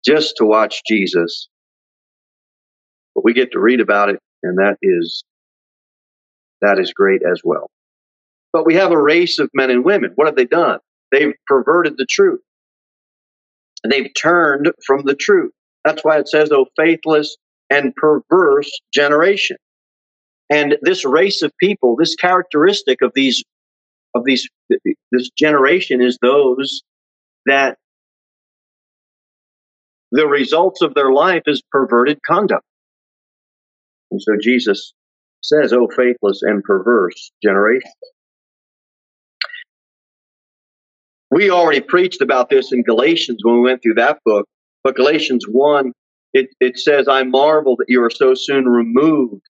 just 0.05 0.37
to 0.37 0.45
watch 0.45 0.83
Jesus. 0.87 1.49
But 3.14 3.25
we 3.25 3.35
get 3.35 3.53
to 3.53 3.61
read 3.61 3.81
about 3.81 4.11
it, 4.11 4.21
and 4.43 4.59
that 4.59 4.77
is 4.83 5.25
that 6.61 6.79
is 6.79 6.93
great 6.93 7.23
as 7.31 7.41
well. 7.45 7.69
But 8.53 8.67
we 8.67 8.75
have 8.75 8.93
a 8.93 9.01
race 9.01 9.38
of 9.38 9.51
men 9.55 9.71
and 9.71 9.85
women. 9.85 10.12
What 10.14 10.27
have 10.27 10.37
they 10.37 10.45
done? 10.45 10.79
They've 11.12 11.35
perverted 11.47 11.95
the 11.97 12.07
truth. 12.09 12.41
They've 13.88 14.11
turned 14.17 14.71
from 14.87 15.03
the 15.05 15.14
truth. 15.14 15.53
That's 15.85 16.05
why 16.05 16.19
it 16.19 16.29
says, 16.29 16.51
"Oh, 16.53 16.67
faithless 16.77 17.37
and 17.71 17.95
perverse 17.95 18.71
generation." 18.93 19.57
And 20.51 20.77
this 20.83 21.05
race 21.05 21.43
of 21.43 21.53
people, 21.59 21.97
this 21.97 22.14
characteristic 22.14 23.03
of 23.03 23.12
these 23.14 23.45
of 24.14 24.25
these 24.25 24.49
this 25.12 25.31
generation 25.37 26.03
is 26.03 26.19
those 26.23 26.83
that 27.47 27.79
the 30.11 30.27
results 30.27 30.83
of 30.83 30.95
their 30.95 31.12
life 31.12 31.43
is 31.47 31.62
perverted 31.71 32.19
conduct. 32.27 32.64
And 34.11 34.21
so 34.23 34.33
Jesus 34.41 34.95
says, 35.43 35.73
Oh, 35.73 35.88
faithless 35.95 36.41
and 36.43 36.62
perverse 36.62 37.31
generation. 37.43 37.91
We 41.31 41.51
already 41.51 41.81
preached 41.81 42.23
about 42.23 42.49
this 42.49 42.73
in 42.73 42.83
Galatians 42.83 43.41
when 43.43 43.57
we 43.57 43.61
went 43.61 43.83
through 43.83 43.95
that 43.95 44.19
book, 44.25 44.47
but 44.83 44.97
Galatians 44.97 45.45
1, 45.47 45.93
it, 46.33 46.49
it 46.61 46.79
says, 46.79 47.07
I 47.09 47.23
marvel 47.25 47.77
that 47.77 47.88
you 47.88 48.03
are 48.03 48.11
so 48.11 48.35
soon 48.35 48.67
removed 48.67 49.43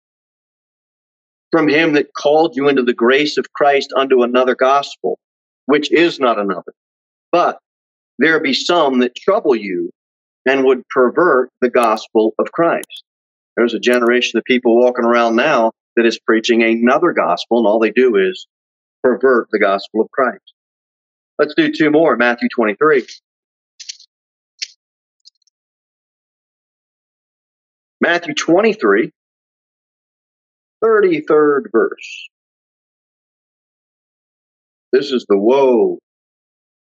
from 1.50 1.68
him 1.68 1.92
that 1.94 2.14
called 2.14 2.56
you 2.56 2.68
into 2.68 2.82
the 2.82 2.92
grace 2.92 3.38
of 3.38 3.52
Christ 3.52 3.92
unto 3.96 4.22
another 4.22 4.54
gospel, 4.54 5.18
which 5.66 5.90
is 5.92 6.18
not 6.18 6.38
another. 6.38 6.72
But 7.30 7.58
there 8.18 8.40
be 8.40 8.54
some 8.54 8.98
that 9.00 9.14
trouble 9.14 9.54
you 9.54 9.90
and 10.46 10.64
would 10.64 10.86
pervert 10.88 11.50
the 11.60 11.70
gospel 11.70 12.34
of 12.38 12.52
Christ. 12.52 13.04
There's 13.56 13.74
a 13.74 13.80
generation 13.80 14.38
of 14.38 14.44
people 14.44 14.80
walking 14.80 15.04
around 15.04 15.36
now 15.36 15.72
that 15.96 16.06
is 16.06 16.18
preaching 16.18 16.62
another 16.62 17.12
gospel, 17.12 17.58
and 17.58 17.66
all 17.66 17.78
they 17.78 17.90
do 17.90 18.16
is 18.16 18.46
pervert 19.02 19.48
the 19.50 19.58
gospel 19.58 20.00
of 20.00 20.10
Christ. 20.10 20.54
Let's 21.38 21.54
do 21.54 21.72
two 21.72 21.90
more. 21.90 22.16
Matthew 22.16 22.48
23. 22.54 23.06
Matthew 28.00 28.34
23, 28.34 29.10
33rd 30.84 31.62
verse. 31.72 32.28
This 34.92 35.10
is 35.10 35.26
the 35.28 35.36
woe. 35.36 35.98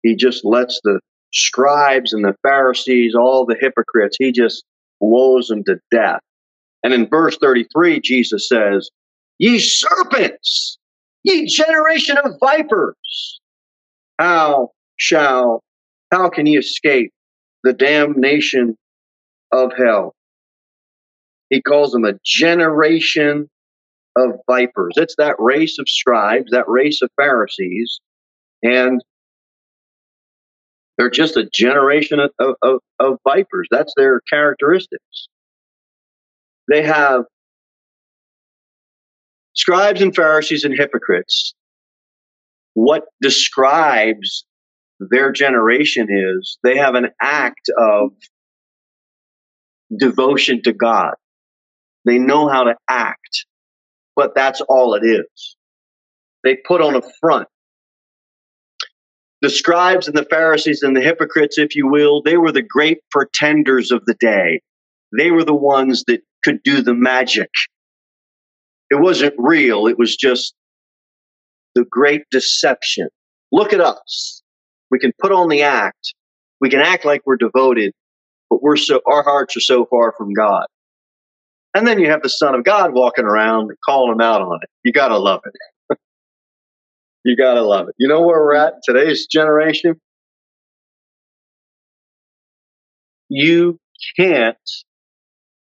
He 0.04 0.16
just 0.16 0.46
lets 0.46 0.80
the 0.84 1.00
scribes 1.34 2.14
and 2.14 2.24
the 2.24 2.36
Pharisees, 2.44 3.16
all 3.16 3.46
the 3.46 3.58
hypocrites, 3.60 4.18
he 4.20 4.32
just 4.32 4.64
woes 5.00 5.48
them 5.48 5.64
to 5.66 5.80
death. 5.92 6.22
And 6.84 6.94
in 6.94 7.08
verse 7.10 7.38
33, 7.42 8.00
Jesus 8.00 8.48
says, 8.48 8.90
Ye 9.40 9.60
serpents, 9.60 10.78
ye 11.24 11.48
generation 11.48 12.18
of 12.24 12.36
vipers, 12.40 13.40
how 14.18 14.70
shall, 14.98 15.64
how 16.12 16.30
can 16.30 16.46
ye 16.46 16.58
escape 16.58 17.12
the 17.64 17.74
damnation 17.74 18.76
of 19.52 19.72
hell? 19.78 20.14
He 21.50 21.62
calls 21.62 21.92
them 21.92 22.06
a 22.06 22.14
generation 22.26 23.50
of 24.18 24.32
vipers. 24.50 24.94
It's 24.98 25.16
that 25.18 25.36
race 25.40 25.78
of 25.80 25.88
scribes, 25.88 26.52
that 26.52 26.68
race 26.68 27.02
of 27.02 27.10
Pharisees, 27.16 28.00
and 28.64 29.02
they're 30.98 31.10
just 31.10 31.38
a 31.38 31.48
generation 31.54 32.20
of, 32.20 32.56
of, 32.62 32.80
of 33.00 33.18
vipers. 33.24 33.68
That's 33.70 33.94
their 33.96 34.22
characteristics. 34.30 35.28
They 36.68 36.82
have 36.82 37.24
scribes 39.54 40.02
and 40.02 40.16
Pharisees 40.16 40.64
and 40.64 40.74
hypocrites. 40.76 41.54
What 42.78 43.06
describes 43.22 44.46
their 45.00 45.32
generation 45.32 46.08
is 46.12 46.60
they 46.64 46.78
have 46.78 46.96
an 46.96 47.10
act 47.22 47.70
of 47.78 48.12
devotion 49.98 50.62
to 50.64 50.74
God. 50.74 51.16
They 52.06 52.20
know 52.20 52.50
how 52.50 52.66
to 52.66 52.76
act 52.90 53.46
but 54.18 54.36
that's 54.36 54.62
all 54.62 54.96
it 54.96 55.06
is. 55.06 55.56
They 56.44 56.58
put 56.58 56.82
on 56.82 56.96
a 56.96 57.02
front. 57.22 57.48
The 59.42 59.50
scribes 59.50 60.08
and 60.08 60.18
the 60.18 60.26
Pharisees 60.26 60.82
and 60.84 60.96
the 60.98 61.02
hypocrites, 61.02 61.60
if 61.60 61.76
you 61.76 61.88
will, 61.88 62.24
they 62.24 62.38
were 62.38 62.52
the 62.52 62.64
great 62.64 63.00
pretenders 63.12 63.92
of 63.92 64.04
the 64.06 64.16
day. 64.16 64.62
they 65.18 65.32
were 65.32 65.46
the 65.46 65.56
ones 65.56 66.04
that 66.08 66.22
could 66.44 66.62
do 66.64 66.82
the 66.82 66.94
magic. 66.94 67.50
It 68.90 69.00
wasn't 69.00 69.36
real. 69.38 69.88
It 69.88 69.98
was 69.98 70.18
just 70.18 70.54
the 71.78 71.86
great 71.86 72.24
deception. 72.32 73.08
Look 73.52 73.72
at 73.72 73.80
us. 73.80 74.42
We 74.90 74.98
can 74.98 75.12
put 75.22 75.32
on 75.32 75.48
the 75.48 75.62
act. 75.62 76.16
We 76.60 76.72
can 76.72 76.80
act 76.80 77.06
like 77.06 77.22
we're 77.24 77.38
devoted, 77.38 77.94
but 78.50 78.64
we're 78.64 78.78
so, 78.78 79.00
our 79.06 79.22
hearts 79.22 79.56
are 79.56 79.62
so 79.62 79.86
far 79.86 80.12
from 80.18 80.34
God. 80.34 80.66
And 81.76 81.86
then 81.86 82.00
you 82.00 82.10
have 82.10 82.24
the 82.24 82.30
Son 82.30 82.56
of 82.56 82.64
God 82.64 82.94
walking 82.94 83.26
around 83.26 83.70
calling 83.86 84.10
them 84.18 84.22
out 84.22 84.42
on 84.42 84.58
it. 84.64 84.70
You 84.84 84.92
gotta 84.92 85.20
love 85.20 85.42
it. 85.46 86.00
you 87.24 87.38
gotta 87.38 87.62
love 87.62 87.90
it. 87.90 87.96
You 88.00 88.08
know 88.08 88.22
where 88.22 88.40
we're 88.40 88.56
at 88.56 88.74
today's 88.84 89.28
generation? 89.28 90.02
You 93.30 93.78
can't, 94.18 94.58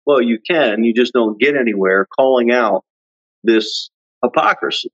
well, 0.06 0.22
you 0.22 0.38
can, 0.48 0.84
you 0.84 0.94
just 0.94 1.12
don't 1.12 1.40
get 1.40 1.56
anywhere 1.56 2.06
calling 2.16 2.52
out 2.52 2.84
this 3.42 3.90
hypocrisy. 4.22 4.92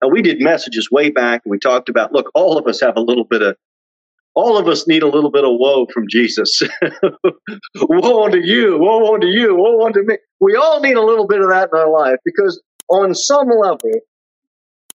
And 0.00 0.12
we 0.12 0.22
did 0.22 0.40
messages 0.40 0.90
way 0.90 1.10
back 1.10 1.42
and 1.44 1.50
we 1.50 1.58
talked 1.58 1.88
about 1.88 2.12
look, 2.12 2.30
all 2.34 2.58
of 2.58 2.66
us 2.66 2.80
have 2.80 2.96
a 2.96 3.00
little 3.00 3.24
bit 3.24 3.42
of 3.42 3.56
all 4.34 4.56
of 4.56 4.68
us 4.68 4.86
need 4.86 5.02
a 5.02 5.08
little 5.08 5.32
bit 5.32 5.44
of 5.44 5.50
woe 5.54 5.86
from 5.92 6.06
Jesus. 6.08 6.62
woe 7.74 8.24
unto 8.24 8.38
you, 8.38 8.78
woe 8.78 9.12
unto 9.12 9.26
you, 9.26 9.56
woe 9.56 9.84
unto 9.84 10.00
me. 10.04 10.16
We 10.38 10.54
all 10.54 10.80
need 10.80 10.96
a 10.96 11.04
little 11.04 11.26
bit 11.26 11.40
of 11.40 11.50
that 11.50 11.70
in 11.72 11.78
our 11.78 11.90
life 11.90 12.18
because 12.24 12.62
on 12.88 13.14
some 13.14 13.48
level, 13.48 13.90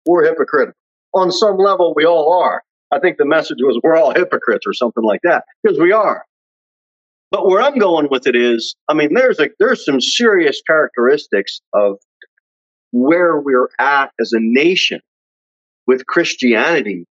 we're 0.06 0.26
hypocritical. 0.26 0.78
On 1.16 1.32
some 1.32 1.58
level, 1.58 1.94
we 1.96 2.06
all 2.06 2.40
are. 2.44 2.62
I 2.92 3.00
think 3.00 3.18
the 3.18 3.26
message 3.26 3.58
was 3.62 3.80
we're 3.84 3.98
all 3.98 4.14
hypocrites 4.14 4.68
or 4.68 4.74
something 4.74 5.04
like 5.04 5.22
that 5.24 5.44
because 5.64 5.80
we 5.80 5.92
are. 5.92 6.24
But 7.32 7.48
where 7.48 7.62
I'm 7.62 7.80
going 7.80 8.10
with 8.12 8.28
it 8.28 8.36
is, 8.36 8.76
I 8.90 8.94
mean, 8.94 9.14
there's 9.14 9.40
a, 9.40 9.50
there's 9.58 9.84
some 9.86 10.02
serious 10.02 10.62
characteristics 10.68 11.62
of 11.74 11.98
where 12.92 13.40
we're 13.40 13.70
at 13.80 14.12
as 14.20 14.34
a 14.34 14.40
nation 14.40 15.00
with 15.88 16.06
Christianity 16.06 17.06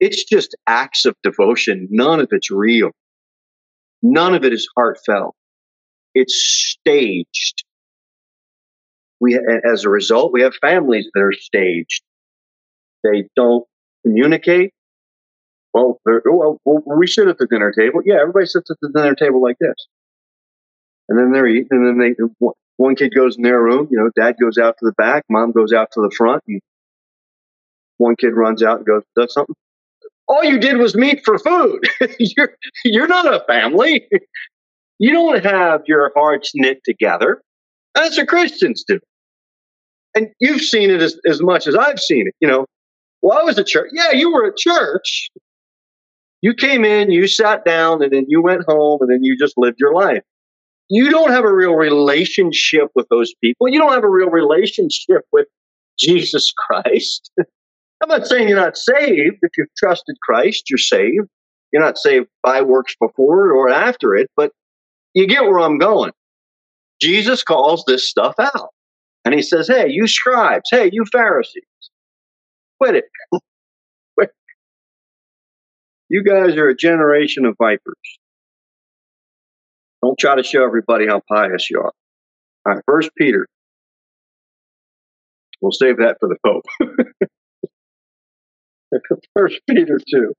it's 0.00 0.24
just 0.24 0.54
acts 0.66 1.04
of 1.04 1.14
devotion. 1.22 1.88
None 1.90 2.20
of 2.20 2.28
it's 2.30 2.50
real. 2.50 2.90
None 4.02 4.34
of 4.34 4.44
it 4.44 4.52
is 4.52 4.68
heartfelt. 4.76 5.34
It's 6.14 6.34
staged. 6.34 7.64
We, 9.20 9.38
as 9.64 9.84
a 9.84 9.88
result, 9.88 10.32
we 10.32 10.42
have 10.42 10.54
families 10.56 11.08
that 11.14 11.20
are 11.20 11.32
staged. 11.32 12.02
They 13.02 13.28
don't 13.34 13.64
communicate. 14.04 14.72
Well, 15.72 16.00
well, 16.04 16.58
we 16.64 17.06
sit 17.06 17.28
at 17.28 17.38
the 17.38 17.46
dinner 17.46 17.72
table. 17.72 18.00
Yeah, 18.04 18.16
everybody 18.20 18.46
sits 18.46 18.70
at 18.70 18.76
the 18.80 18.90
dinner 18.94 19.14
table 19.14 19.42
like 19.42 19.56
this. 19.58 19.74
And 21.08 21.18
then 21.18 21.32
they're 21.32 21.46
eating, 21.46 21.68
and 21.70 21.86
then 21.86 21.98
they, 21.98 22.48
one 22.76 22.94
kid 22.94 23.14
goes 23.14 23.36
in 23.36 23.42
their 23.42 23.62
room, 23.62 23.88
you 23.90 23.98
know, 23.98 24.10
dad 24.16 24.36
goes 24.40 24.58
out 24.58 24.76
to 24.78 24.86
the 24.86 24.92
back, 24.92 25.24
mom 25.30 25.52
goes 25.52 25.72
out 25.72 25.88
to 25.92 26.00
the 26.00 26.10
front, 26.16 26.42
and 26.46 26.60
one 27.98 28.16
kid 28.16 28.34
runs 28.34 28.62
out 28.62 28.78
and 28.78 28.86
goes, 28.86 29.02
does 29.16 29.32
something 29.32 29.54
all 30.28 30.44
you 30.44 30.58
did 30.58 30.76
was 30.76 30.94
meet 30.94 31.24
for 31.24 31.38
food. 31.38 31.84
you're, 32.18 32.50
you're 32.84 33.08
not 33.08 33.32
a 33.32 33.44
family. 33.46 34.08
You 34.98 35.12
don't 35.12 35.44
have 35.44 35.82
your 35.86 36.12
hearts 36.16 36.52
knit 36.54 36.80
together. 36.84 37.42
That's 37.94 38.16
what 38.18 38.28
Christians 38.28 38.84
do. 38.86 38.98
And 40.14 40.28
you've 40.40 40.62
seen 40.62 40.90
it 40.90 41.02
as, 41.02 41.18
as 41.26 41.42
much 41.42 41.66
as 41.66 41.74
I've 41.76 42.00
seen 42.00 42.26
it. 42.26 42.34
You 42.40 42.48
know, 42.48 42.66
well, 43.22 43.38
I 43.38 43.42
was 43.42 43.58
at 43.58 43.66
church. 43.66 43.90
Yeah, 43.92 44.12
you 44.12 44.32
were 44.32 44.46
at 44.46 44.56
church. 44.56 45.28
You 46.42 46.54
came 46.54 46.84
in, 46.84 47.10
you 47.10 47.26
sat 47.26 47.64
down, 47.64 48.02
and 48.02 48.12
then 48.12 48.24
you 48.28 48.42
went 48.42 48.62
home, 48.66 48.98
and 49.00 49.10
then 49.10 49.22
you 49.22 49.36
just 49.38 49.54
lived 49.56 49.76
your 49.78 49.94
life. 49.94 50.22
You 50.88 51.10
don't 51.10 51.30
have 51.30 51.44
a 51.44 51.52
real 51.52 51.74
relationship 51.74 52.88
with 52.94 53.06
those 53.10 53.34
people. 53.42 53.68
You 53.68 53.78
don't 53.78 53.92
have 53.92 54.04
a 54.04 54.10
real 54.10 54.30
relationship 54.30 55.22
with 55.32 55.46
Jesus 55.98 56.52
Christ. 56.56 57.30
I'm 58.02 58.08
not 58.08 58.26
saying 58.26 58.48
you're 58.48 58.58
not 58.58 58.76
saved. 58.76 59.38
If 59.42 59.50
you've 59.56 59.74
trusted 59.76 60.16
Christ, 60.22 60.68
you're 60.70 60.78
saved. 60.78 61.28
You're 61.72 61.82
not 61.82 61.98
saved 61.98 62.28
by 62.42 62.62
works 62.62 62.94
before 63.00 63.52
or 63.52 63.68
after 63.68 64.14
it, 64.14 64.30
but 64.36 64.52
you 65.14 65.26
get 65.26 65.42
where 65.42 65.60
I'm 65.60 65.78
going. 65.78 66.12
Jesus 67.00 67.42
calls 67.42 67.84
this 67.86 68.08
stuff 68.08 68.34
out. 68.38 68.70
And 69.24 69.34
he 69.34 69.42
says, 69.42 69.66
Hey, 69.66 69.86
you 69.88 70.06
scribes, 70.06 70.68
hey, 70.70 70.88
you 70.92 71.04
Pharisees, 71.10 71.64
quit 72.80 72.96
it. 72.96 73.04
quit. 74.14 74.30
You 76.08 76.22
guys 76.22 76.56
are 76.56 76.68
a 76.68 76.76
generation 76.76 77.44
of 77.44 77.56
vipers. 77.58 77.96
Don't 80.06 80.18
try 80.20 80.36
to 80.36 80.44
show 80.44 80.64
everybody 80.64 81.08
how 81.08 81.20
pious 81.28 81.68
you 81.68 81.80
are. 81.80 81.90
All 82.64 82.74
right, 82.74 82.82
First 82.86 83.10
Peter. 83.18 83.44
We'll 85.60 85.72
save 85.72 85.96
that 85.96 86.18
for 86.20 86.28
the 86.28 86.36
Pope. 86.46 86.62
First 89.36 89.60
Peter 89.68 89.98
2. 90.08 90.28
I 90.28 90.32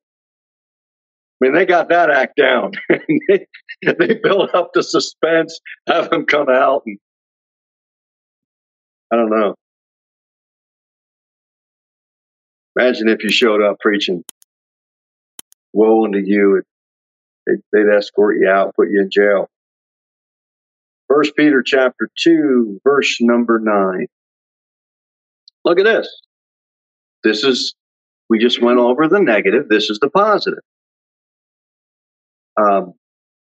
mean, 1.41 1.53
they 1.53 1.65
got 1.65 1.89
that 1.89 2.09
act 2.09 2.37
down. 2.37 2.71
they, 2.89 3.45
they 3.81 4.13
built 4.23 4.55
up 4.55 4.71
the 4.73 4.81
suspense, 4.81 5.59
have 5.85 6.11
them 6.11 6.25
come 6.25 6.47
out, 6.47 6.83
and 6.85 6.97
I 9.11 9.17
don't 9.17 9.29
know. 9.29 9.53
Imagine 12.79 13.09
if 13.09 13.21
you 13.21 13.29
showed 13.29 13.61
up 13.61 13.81
preaching, 13.81 14.23
woe 15.73 16.05
unto 16.05 16.19
you, 16.19 16.61
they'd, 17.45 17.59
they'd 17.73 17.93
escort 17.93 18.37
you 18.39 18.47
out, 18.47 18.73
put 18.73 18.89
you 18.89 19.01
in 19.01 19.09
jail. 19.11 19.49
First 21.07 21.35
Peter 21.35 21.63
chapter 21.63 22.09
2, 22.23 22.81
verse 22.83 23.17
number 23.21 23.59
9. 23.59 24.07
Look 25.63 25.79
at 25.79 25.85
this. 25.85 26.07
This 27.23 27.43
is 27.43 27.73
we 28.29 28.39
just 28.39 28.61
went 28.61 28.79
over 28.79 29.07
the 29.07 29.19
negative. 29.19 29.69
This 29.69 29.89
is 29.89 29.99
the 29.99 30.09
positive. 30.09 30.63
Um, 32.59 32.93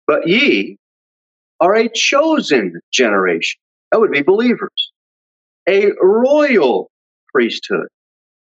but 0.08 0.28
ye 0.28 0.78
are 1.60 1.76
a 1.76 1.89
chosen 1.89 2.80
generation. 2.91 3.60
That 3.91 4.00
would 4.00 4.12
be 4.12 4.22
believers. 4.22 4.91
A 5.68 5.91
royal 6.02 6.91
priesthood. 7.34 7.88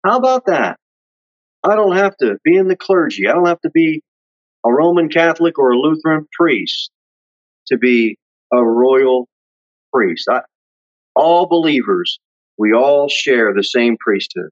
How 0.05 0.17
about 0.17 0.45
that? 0.47 0.77
I 1.63 1.75
don't 1.75 1.95
have 1.95 2.15
to 2.17 2.37
be 2.43 2.55
in 2.55 2.67
the 2.67 2.75
clergy. 2.75 3.27
I 3.27 3.33
don't 3.33 3.47
have 3.47 3.61
to 3.61 3.69
be 3.69 4.01
a 4.65 4.71
Roman 4.71 5.09
Catholic 5.09 5.57
or 5.57 5.71
a 5.71 5.77
Lutheran 5.77 6.27
priest 6.37 6.91
to 7.67 7.77
be 7.77 8.17
a 8.53 8.63
royal 8.63 9.27
priest. 9.93 10.27
I, 10.29 10.41
all 11.15 11.47
believers, 11.47 12.19
we 12.57 12.73
all 12.73 13.09
share 13.09 13.53
the 13.53 13.63
same 13.63 13.97
priesthood 13.97 14.49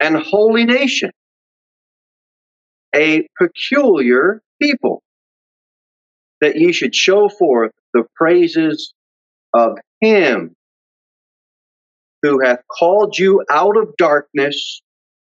and 0.00 0.16
holy 0.16 0.64
nation, 0.64 1.10
a 2.94 3.26
peculiar 3.38 4.42
people, 4.60 5.02
that 6.40 6.56
ye 6.56 6.72
should 6.72 6.94
show 6.94 7.28
forth 7.28 7.70
the 7.94 8.04
praises 8.16 8.92
of 9.54 9.78
him 10.00 10.56
who 12.22 12.40
hath 12.44 12.60
called 12.68 13.16
you 13.18 13.44
out 13.50 13.76
of 13.76 13.96
darkness 13.96 14.82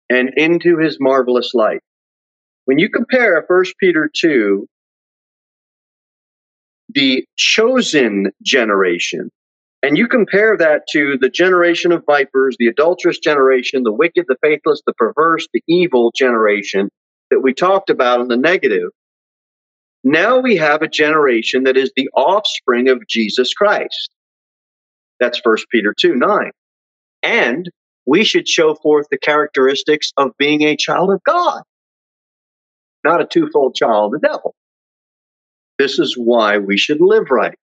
and 0.09 0.31
into 0.37 0.79
his 0.79 0.99
marvelous 1.01 1.53
light. 1.55 1.81
When 2.65 2.79
you 2.79 2.89
compare 2.89 3.45
1 3.47 3.65
Peter 3.81 4.11
2, 4.15 4.67
the 6.95 7.25
chosen 7.37 8.31
generation, 8.43 9.31
and 9.83 9.97
you 9.97 10.09
compare 10.09 10.57
that 10.57 10.83
to 10.93 11.17
the 11.21 11.31
generation 11.31 11.93
of 11.93 12.05
vipers, 12.07 12.57
the 12.59 12.67
adulterous 12.67 13.19
generation, 13.19 13.83
the 13.83 13.93
wicked, 13.93 14.27
the 14.29 14.37
faithless, 14.43 14.83
the 14.87 14.93
perverse, 14.95 15.49
the 15.53 15.63
evil 15.69 16.13
generation 16.15 16.91
that 17.31 17.41
we 17.41 17.55
talked 17.55 17.91
about 17.91 18.21
in 18.21 18.29
the 18.29 18.37
negative. 18.37 18.91
Now 20.05 20.39
we 20.39 20.57
have 20.57 20.83
a 20.83 20.89
generation 20.89 21.65
that 21.65 21.77
is 21.77 21.93
the 21.95 22.09
offspring 22.15 22.89
of 22.89 23.07
Jesus 23.09 23.55
Christ. 23.55 24.11
That's 25.19 25.41
1 25.43 25.57
Peter 25.71 25.95
2 25.99 26.15
9. 26.17 26.51
And 27.23 27.71
we 28.07 28.25
should 28.25 28.49
show 28.49 28.75
forth 28.75 29.07
the 29.11 29.19
characteristics 29.19 30.11
of 30.17 30.31
being 30.39 30.63
a 30.63 30.77
child 30.77 31.13
of 31.13 31.23
God, 31.23 31.63
not 33.05 33.21
a 33.21 33.27
twofold 33.27 33.75
child 33.75 34.15
of 34.15 34.21
the 34.21 34.27
devil. 34.27 34.55
This 35.81 35.99
is 35.99 36.15
why 36.15 36.59
we 36.59 36.77
should 36.77 37.01
live 37.01 37.31
right, 37.31 37.59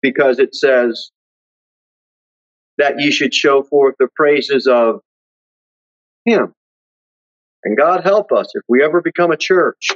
because 0.00 0.38
it 0.38 0.54
says, 0.54 1.10
that 2.78 2.98
you 2.98 3.12
should 3.12 3.34
show 3.34 3.62
forth 3.62 3.94
the 3.98 4.08
praises 4.16 4.66
of 4.66 5.00
Him. 6.24 6.54
And 7.64 7.76
God 7.76 8.02
help 8.02 8.32
us 8.32 8.48
if 8.54 8.62
we 8.66 8.82
ever 8.82 9.02
become 9.02 9.30
a 9.30 9.36
church 9.36 9.88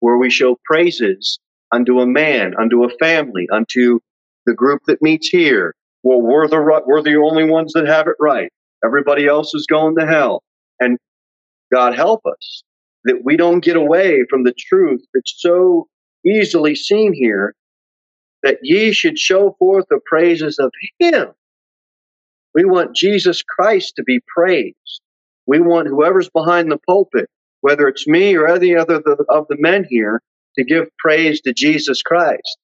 where 0.00 0.16
we 0.16 0.30
show 0.30 0.58
praises 0.64 1.38
unto 1.70 2.00
a 2.00 2.06
man, 2.06 2.54
unto 2.60 2.82
a 2.82 2.90
family, 2.98 3.46
unto 3.52 4.00
the 4.44 4.54
group 4.54 4.82
that 4.88 5.00
meets 5.00 5.28
here. 5.28 5.76
Well, 6.02 6.20
we're 6.20 6.48
the 6.48 6.60
we're 6.86 7.02
the 7.02 7.16
only 7.16 7.48
ones 7.48 7.72
that 7.74 7.86
have 7.86 8.08
it 8.08 8.16
right. 8.18 8.50
Everybody 8.84 9.28
else 9.28 9.54
is 9.54 9.66
going 9.70 9.94
to 9.96 10.06
hell. 10.06 10.42
And 10.80 10.98
God 11.72 11.94
help 11.94 12.22
us 12.26 12.64
that 13.04 13.22
we 13.24 13.36
don't 13.36 13.64
get 13.64 13.76
away 13.76 14.24
from 14.28 14.42
the 14.42 14.54
truth 14.58 15.02
that's 15.14 15.34
so 15.38 15.86
easily 16.26 16.74
seen 16.74 17.12
here 17.12 17.54
that 18.42 18.58
ye 18.62 18.92
should 18.92 19.18
show 19.18 19.56
forth 19.58 19.86
the 19.90 20.00
praises 20.06 20.58
of 20.58 20.70
him. 20.98 21.28
We 22.54 22.64
want 22.64 22.96
Jesus 22.96 23.42
Christ 23.42 23.94
to 23.96 24.02
be 24.02 24.20
praised. 24.34 25.00
We 25.46 25.60
want 25.60 25.88
whoever's 25.88 26.30
behind 26.30 26.70
the 26.70 26.78
pulpit, 26.78 27.28
whether 27.60 27.86
it's 27.88 28.06
me 28.06 28.34
or 28.34 28.48
any 28.48 28.74
other 28.74 29.02
of 29.28 29.46
the 29.48 29.56
men 29.58 29.84
here, 29.88 30.22
to 30.58 30.64
give 30.64 30.88
praise 30.98 31.40
to 31.42 31.52
Jesus 31.52 32.02
Christ. 32.02 32.58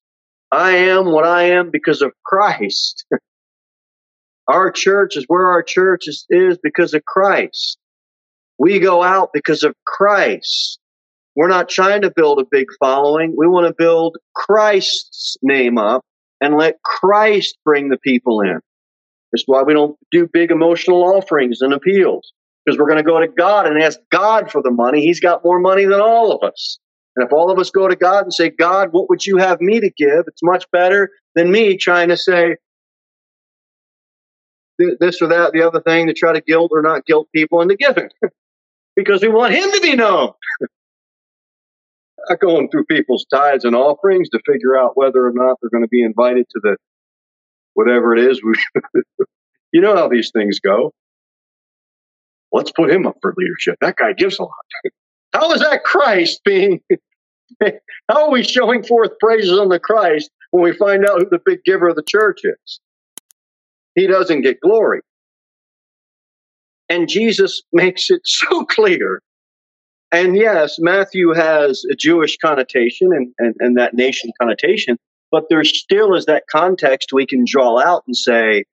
I 0.51 0.72
am 0.77 1.12
what 1.12 1.25
I 1.25 1.44
am 1.44 1.70
because 1.70 2.03
of 2.03 2.12
Christ. 2.25 3.05
our 4.48 4.70
church 4.70 5.16
is 5.16 5.25
where 5.29 5.46
our 5.46 5.62
church 5.62 6.09
is, 6.09 6.27
is 6.31 6.59
because 6.62 6.94
of 6.94 7.05
Christ. 7.05 7.79
We 8.59 8.79
go 8.79 9.03
out 9.03 9.31
because 9.33 9.62
of 9.62 9.75
Christ. 9.87 10.79
We're 11.35 11.49
not 11.49 11.68
trying 11.68 12.03
to 12.03 12.11
build 12.11 12.40
a 12.40 12.45
big 12.51 12.66
following. 12.79 13.35
We 13.37 13.47
want 13.47 13.66
to 13.66 13.75
build 13.77 14.18
Christ's 14.35 15.37
name 15.42 15.79
up 15.79 16.03
and 16.40 16.57
let 16.57 16.83
Christ 16.83 17.57
bring 17.64 17.88
the 17.88 17.99
people 17.99 18.40
in. 18.40 18.61
That's 19.33 19.45
why 19.47 19.62
we 19.62 19.73
don't 19.73 19.97
do 20.11 20.29
big 20.31 20.51
emotional 20.51 21.03
offerings 21.16 21.62
and 21.62 21.73
appeals 21.73 22.33
because 22.64 22.79
we're 22.79 22.88
going 22.88 23.03
to 23.03 23.03
go 23.03 23.18
to 23.18 23.29
God 23.29 23.66
and 23.66 23.83
ask 23.83 23.99
God 24.11 24.51
for 24.51 24.62
the 24.62 24.71
money. 24.71 25.01
He's 25.01 25.21
got 25.21 25.45
more 25.45 25.59
money 25.59 25.85
than 25.85 26.01
all 26.01 26.33
of 26.33 26.47
us. 26.47 26.79
And 27.16 27.27
if 27.27 27.33
all 27.33 27.51
of 27.51 27.59
us 27.59 27.71
go 27.71 27.88
to 27.88 27.97
God 27.97 28.25
and 28.25 28.33
say, 28.33 28.51
God, 28.51 28.90
what 28.92 29.09
would 29.09 29.25
you 29.25 29.38
have 29.38 29.61
me 29.61 29.81
to 29.81 29.90
give? 29.90 30.25
It's 30.27 30.42
much 30.42 30.64
better 30.71 31.11
than 31.35 31.51
me 31.51 31.77
trying 31.77 32.09
to 32.09 32.16
say 32.16 32.57
this 35.01 35.21
or 35.23 35.29
that, 35.29 35.53
the 35.53 35.62
other 35.62 35.81
thing 35.81 36.07
to 36.07 36.14
try 36.14 36.33
to 36.33 36.40
guilt 36.40 36.73
or 36.75 36.83
not 36.83 37.07
guilt 37.07 37.29
people 37.35 37.61
into 37.61 37.77
giving 37.77 38.09
because 38.97 39.23
we 39.23 39.29
want 39.29 39.55
Him 39.55 39.71
to 39.71 39.81
be 39.81 39.95
known. 39.95 40.33
going 42.40 42.68
through 42.68 42.85
people's 42.85 43.26
tithes 43.32 43.64
and 43.64 43.74
offerings 43.74 44.28
to 44.30 44.40
figure 44.46 44.76
out 44.76 44.96
whether 44.96 45.26
or 45.26 45.32
not 45.32 45.58
they're 45.61 45.70
going 45.70 45.85
to 45.85 45.88
be 45.88 46.02
invited 46.02 46.46
to 46.50 46.61
the 46.62 46.76
whatever 47.74 48.14
it 48.14 48.30
is. 48.30 48.40
you 49.72 49.80
know 49.80 49.96
how 49.96 50.08
these 50.08 50.30
things 50.32 50.61
go. 50.61 50.92
Let's 52.52 52.70
put 52.72 52.90
him 52.90 53.06
up 53.06 53.16
for 53.22 53.35
leadership. 53.37 53.76
That 53.80 53.96
guy 53.96 54.12
gives 54.12 54.38
a 54.38 54.42
lot. 54.42 54.52
How 55.32 55.52
is 55.52 55.61
that 55.61 55.85
Christ 55.85 56.42
being? 56.44 56.80
how 58.08 58.26
are 58.26 58.30
we 58.30 58.42
showing 58.42 58.82
forth 58.82 59.18
praises 59.18 59.58
on 59.58 59.68
the 59.68 59.80
Christ 59.80 60.30
when 60.50 60.62
we 60.62 60.76
find 60.76 61.06
out 61.06 61.20
who 61.20 61.28
the 61.30 61.40
big 61.44 61.64
giver 61.64 61.88
of 61.88 61.96
the 61.96 62.04
church 62.06 62.40
is? 62.44 62.80
He 63.94 64.06
doesn't 64.06 64.42
get 64.42 64.61
glory. 64.61 65.00
And 66.88 67.08
Jesus 67.08 67.62
makes 67.72 68.11
it 68.11 68.20
so 68.24 68.64
clear 68.64 69.22
and 70.12 70.37
yes, 70.37 70.77
Matthew 70.79 71.33
has 71.33 71.85
a 71.90 71.94
Jewish 71.94 72.37
connotation 72.37 73.09
and, 73.12 73.33
and, 73.38 73.55
and 73.61 73.79
that 73.79 73.94
nation 73.94 74.31
connotation, 74.38 74.98
but 75.31 75.44
there 75.48 75.64
still 75.64 76.14
is 76.14 76.27
that 76.27 76.44
context 76.51 77.12
we 77.12 77.27
can 77.27 77.44
draw 77.46 77.81
out 77.81 78.03
and 78.07 78.14
say, 78.14 78.64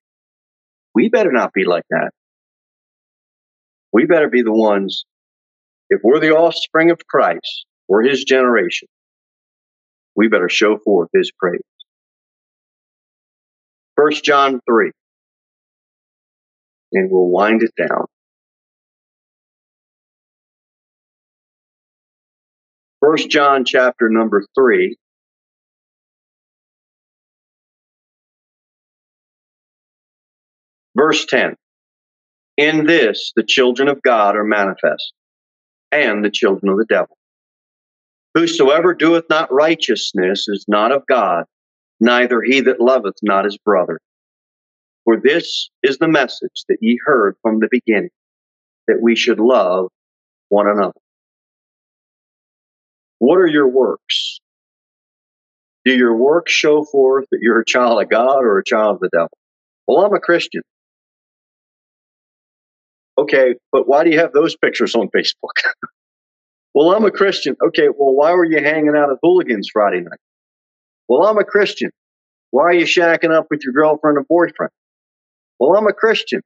we 0.94 1.08
better 1.08 1.32
not 1.32 1.54
be 1.54 1.64
like 1.64 1.86
that. 1.92 2.12
We 3.94 4.06
better 4.06 4.30
be 4.30 4.42
the 4.42 4.52
ones, 4.52 5.06
if 5.90 6.02
we're 6.04 6.20
the 6.20 6.36
offspring 6.36 6.92
of 6.92 7.00
Christ, 7.08 7.66
we're 7.88 8.04
his 8.04 8.26
generation, 8.26 8.90
we 10.16 10.28
better 10.28 10.50
show 10.50 10.78
forth 10.78 11.10
his 11.14 11.32
praise. 11.32 11.62
First 13.96 14.24
John 14.24 14.60
3. 14.70 14.92
And 16.92 17.10
we'll 17.10 17.28
wind 17.28 17.64
it 17.64 17.74
down. 17.78 18.06
First 23.02 23.30
John 23.30 23.64
chapter 23.64 24.10
number 24.10 24.44
three. 24.56 24.98
Verse 30.98 31.26
10. 31.26 31.56
In 32.58 32.86
this 32.86 33.32
the 33.38 33.44
children 33.44 33.88
of 33.88 34.02
God 34.02 34.36
are 34.36 34.44
manifest, 34.44 35.14
and 35.94 36.26
the 36.26 36.30
children 36.30 36.70
of 36.74 36.78
the 36.78 36.86
devil. 36.90 37.18
Whosoever 38.36 38.94
doeth 38.94 39.26
not 39.30 39.52
righteousness 39.52 40.48
is 40.50 40.66
not 40.68 40.92
of 40.92 41.04
God, 41.08 41.46
neither 42.02 42.42
he 42.42 42.60
that 42.62 42.82
loveth 42.82 43.16
not 43.24 43.46
his 43.46 43.58
brother. 43.58 44.02
For 45.06 45.16
this 45.24 45.70
is 45.82 46.00
the 46.00 46.10
message 46.10 46.66
that 46.68 46.80
ye 46.82 47.00
heard 47.06 47.36
from 47.42 47.60
the 47.60 47.70
beginning, 47.72 48.12
that 48.88 49.00
we 49.02 49.16
should 49.16 49.40
love 49.40 49.88
one 50.50 50.68
another. 50.68 51.00
What 53.20 53.36
are 53.36 53.48
your 53.48 53.68
works? 53.68 54.40
Do 55.86 55.94
your 55.94 56.16
works 56.16 56.52
show 56.52 56.84
forth 56.84 57.26
that 57.32 57.40
you're 57.42 57.60
a 57.60 57.66
child 57.66 58.02
of 58.02 58.10
God 58.10 58.40
or 58.40 58.58
a 58.58 58.64
child 58.64 58.96
of 58.96 59.00
the 59.02 59.10
devil? 59.12 59.30
Well, 59.88 60.06
I'm 60.06 60.14
a 60.14 60.20
Christian. 60.20 60.62
Okay, 63.18 63.56
but 63.72 63.88
why 63.88 64.04
do 64.04 64.10
you 64.10 64.20
have 64.20 64.32
those 64.32 64.56
pictures 64.56 64.96
on 64.96 65.10
Facebook? 65.16 65.54
well, 66.74 66.96
I'm 66.96 67.06
a 67.06 67.12
Christian. 67.12 67.56
Okay, 67.68 67.90
well, 67.90 68.14
why 68.14 68.34
were 68.34 68.46
you 68.46 68.64
hanging 68.64 68.96
out 68.96 69.12
at 69.12 69.18
hooligans 69.22 69.70
Friday 69.72 70.02
night? 70.02 70.20
Well, 71.08 71.28
I'm 71.28 71.38
a 71.38 71.44
Christian. 71.44 71.92
Why 72.52 72.64
are 72.64 72.74
you 72.74 72.86
shacking 72.86 73.34
up 73.34 73.48
with 73.50 73.62
your 73.64 73.74
girlfriend 73.74 74.18
or 74.18 74.26
boyfriend? 74.30 74.72
Well, 75.60 75.78
I'm 75.78 75.88
a 75.88 75.94
Christian. 75.94 76.42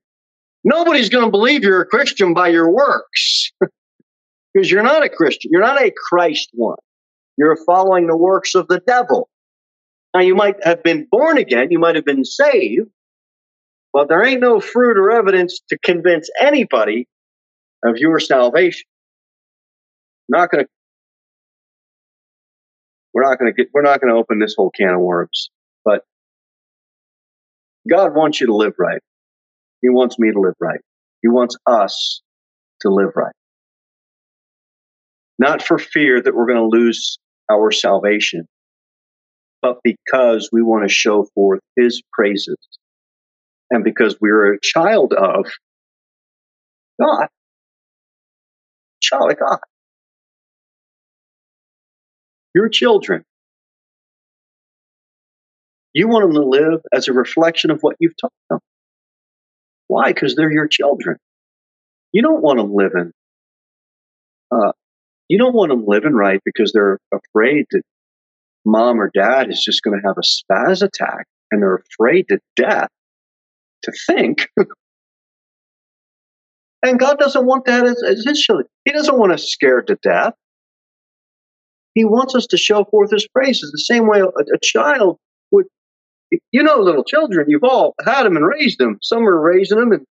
Nobody's 0.63 1.09
going 1.09 1.25
to 1.25 1.31
believe 1.31 1.63
you're 1.63 1.81
a 1.81 1.85
Christian 1.85 2.33
by 2.33 2.47
your 2.47 2.71
works. 2.71 3.51
Because 4.53 4.69
you're 4.69 4.83
not 4.83 5.03
a 5.03 5.09
Christian. 5.09 5.51
You're 5.51 5.61
not 5.61 5.81
a 5.81 5.91
Christ 5.91 6.49
one. 6.53 6.77
You're 7.37 7.57
following 7.65 8.07
the 8.07 8.17
works 8.17 8.53
of 8.55 8.67
the 8.67 8.81
devil. 8.85 9.29
Now, 10.13 10.21
you 10.21 10.35
might 10.35 10.63
have 10.63 10.83
been 10.83 11.07
born 11.09 11.37
again. 11.37 11.71
You 11.71 11.79
might 11.79 11.95
have 11.95 12.05
been 12.05 12.25
saved. 12.25 12.87
But 13.91 14.09
there 14.09 14.23
ain't 14.23 14.41
no 14.41 14.59
fruit 14.59 14.97
or 14.97 15.11
evidence 15.11 15.59
to 15.69 15.77
convince 15.79 16.29
anybody 16.39 17.07
of 17.83 17.97
your 17.97 18.19
salvation. 18.19 18.87
Not 20.29 20.51
going 20.51 20.65
to. 20.65 20.69
We're 23.13 23.23
not 23.23 23.39
going 23.39 23.51
to 23.51 23.55
get. 23.55 23.71
We're 23.73 23.83
not 23.83 24.01
going 24.01 24.13
to 24.13 24.19
open 24.19 24.39
this 24.39 24.55
whole 24.55 24.71
can 24.71 24.93
of 24.93 24.99
worms. 24.99 25.49
But 25.83 26.03
God 27.89 28.15
wants 28.15 28.39
you 28.39 28.47
to 28.47 28.55
live 28.55 28.73
right. 28.79 29.01
He 29.81 29.89
wants 29.89 30.17
me 30.17 30.31
to 30.31 30.39
live 30.39 30.55
right. 30.59 30.79
He 31.21 31.27
wants 31.27 31.55
us 31.67 32.21
to 32.81 32.89
live 32.89 33.11
right 33.15 33.33
not 35.39 35.63
for 35.63 35.77
fear 35.77 36.21
that 36.21 36.35
we're 36.35 36.47
going 36.47 36.57
to 36.57 36.77
lose 36.77 37.17
our 37.51 37.71
salvation, 37.71 38.47
but 39.61 39.77
because 39.83 40.49
we 40.51 40.61
want 40.61 40.87
to 40.87 40.93
show 40.93 41.25
forth 41.35 41.61
his 41.75 42.01
praises 42.11 42.57
and 43.71 43.83
because 43.83 44.17
we're 44.21 44.53
a 44.53 44.59
child 44.61 45.13
of 45.13 45.45
God. 47.01 47.27
Child 49.01 49.31
of 49.31 49.39
God. 49.39 49.59
Your 52.55 52.69
children. 52.69 53.23
You 55.93 56.07
want 56.07 56.25
them 56.25 56.41
to 56.41 56.47
live 56.47 56.81
as 56.93 57.07
a 57.07 57.13
reflection 57.13 57.71
of 57.71 57.79
what 57.81 57.95
you've 57.99 58.17
taught 58.19 58.33
them. 58.49 58.59
Why? 59.87 60.11
Because 60.11 60.35
they're 60.35 60.51
your 60.51 60.67
children. 60.67 61.17
You 62.11 62.21
don't 62.21 62.41
want 62.41 62.59
them 62.59 62.73
living 62.73 63.11
uh, 64.51 64.71
you 65.33 65.39
don't 65.39 65.55
want 65.55 65.69
them 65.69 65.83
living 65.87 66.13
right 66.13 66.39
because 66.45 66.73
they're 66.73 66.99
afraid 67.11 67.65
that 67.71 67.81
mom 68.65 69.01
or 69.01 69.09
dad 69.15 69.49
is 69.49 69.63
just 69.65 69.81
going 69.81 69.99
to 69.99 70.07
have 70.07 70.15
a 70.15 70.21
spaz 70.21 70.83
attack 70.83 71.25
and 71.49 71.59
they're 71.59 71.81
afraid 71.91 72.27
to 72.29 72.37
death 72.55 72.89
to 73.81 73.91
think. 74.05 74.47
and 76.83 76.99
God 76.99 77.17
doesn't 77.17 77.47
want 77.47 77.65
that 77.65 77.83
as, 77.83 78.03
as 78.03 78.23
his 78.23 78.41
children. 78.41 78.67
He 78.85 78.91
doesn't 78.91 79.17
want 79.17 79.31
us 79.31 79.49
scared 79.49 79.87
to 79.87 79.97
death. 80.03 80.33
He 81.95 82.05
wants 82.05 82.35
us 82.35 82.45
to 82.45 82.57
show 82.57 82.83
forth 82.83 83.09
his 83.09 83.27
praises 83.27 83.71
the 83.71 83.79
same 83.79 84.07
way 84.07 84.19
a, 84.19 84.27
a 84.27 84.59
child 84.61 85.17
would. 85.49 85.65
You 86.51 86.61
know, 86.61 86.77
little 86.77 87.03
children, 87.03 87.49
you've 87.49 87.63
all 87.63 87.95
had 88.05 88.27
them 88.27 88.37
and 88.37 88.45
raised 88.45 88.77
them. 88.77 88.99
Some 89.01 89.27
are 89.27 89.41
raising 89.41 89.79
them, 89.79 89.93
and 89.93 90.05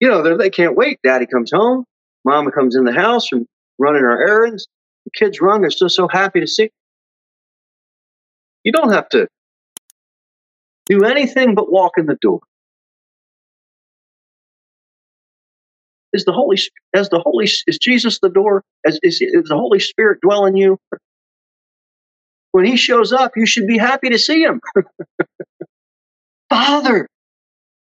you 0.00 0.08
know 0.08 0.36
they 0.36 0.50
can't 0.50 0.76
wait. 0.76 0.98
Daddy 1.02 1.24
comes 1.24 1.50
home. 1.50 1.86
Mama 2.28 2.52
comes 2.52 2.76
in 2.76 2.84
the 2.84 2.92
house 2.92 3.26
from 3.26 3.46
running 3.78 4.02
our 4.04 4.28
errands. 4.28 4.68
The 5.06 5.10
kids 5.12 5.40
run. 5.40 5.62
They're 5.62 5.70
still 5.70 5.88
so 5.88 6.08
happy 6.08 6.40
to 6.40 6.46
see. 6.46 6.70
You 8.64 8.72
don't 8.72 8.92
have 8.92 9.08
to 9.10 9.28
do 10.86 11.04
anything 11.04 11.54
but 11.54 11.72
walk 11.72 11.92
in 11.96 12.04
the 12.04 12.18
door. 12.20 12.40
Is 16.12 16.26
the 16.26 16.32
Holy 16.32 16.58
as 16.94 17.08
the 17.08 17.18
Holy 17.18 17.46
is 17.46 17.78
Jesus 17.80 18.18
the 18.20 18.28
door? 18.28 18.62
As 18.86 18.98
is, 19.02 19.22
is 19.22 19.48
the 19.48 19.56
Holy 19.56 19.78
Spirit 19.78 20.20
dwell 20.20 20.44
in 20.44 20.56
you? 20.56 20.78
When 22.52 22.66
He 22.66 22.76
shows 22.76 23.10
up, 23.10 23.32
you 23.36 23.46
should 23.46 23.66
be 23.66 23.78
happy 23.78 24.10
to 24.10 24.18
see 24.18 24.42
Him. 24.42 24.60
Father, 26.50 27.08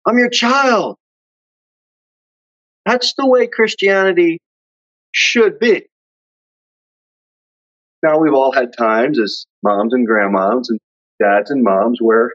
I'm 0.06 0.18
your 0.18 0.30
child. 0.30 0.96
That's 2.86 3.14
the 3.16 3.26
way 3.26 3.46
Christianity 3.46 4.40
should 5.12 5.58
be. 5.58 5.86
Now 8.02 8.18
we've 8.18 8.32
all 8.32 8.52
had 8.52 8.76
times 8.76 9.20
as 9.20 9.44
moms 9.62 9.92
and 9.92 10.08
grandmoms 10.08 10.66
and 10.68 10.78
dads 11.20 11.50
and 11.50 11.62
moms 11.62 11.98
where, 12.00 12.32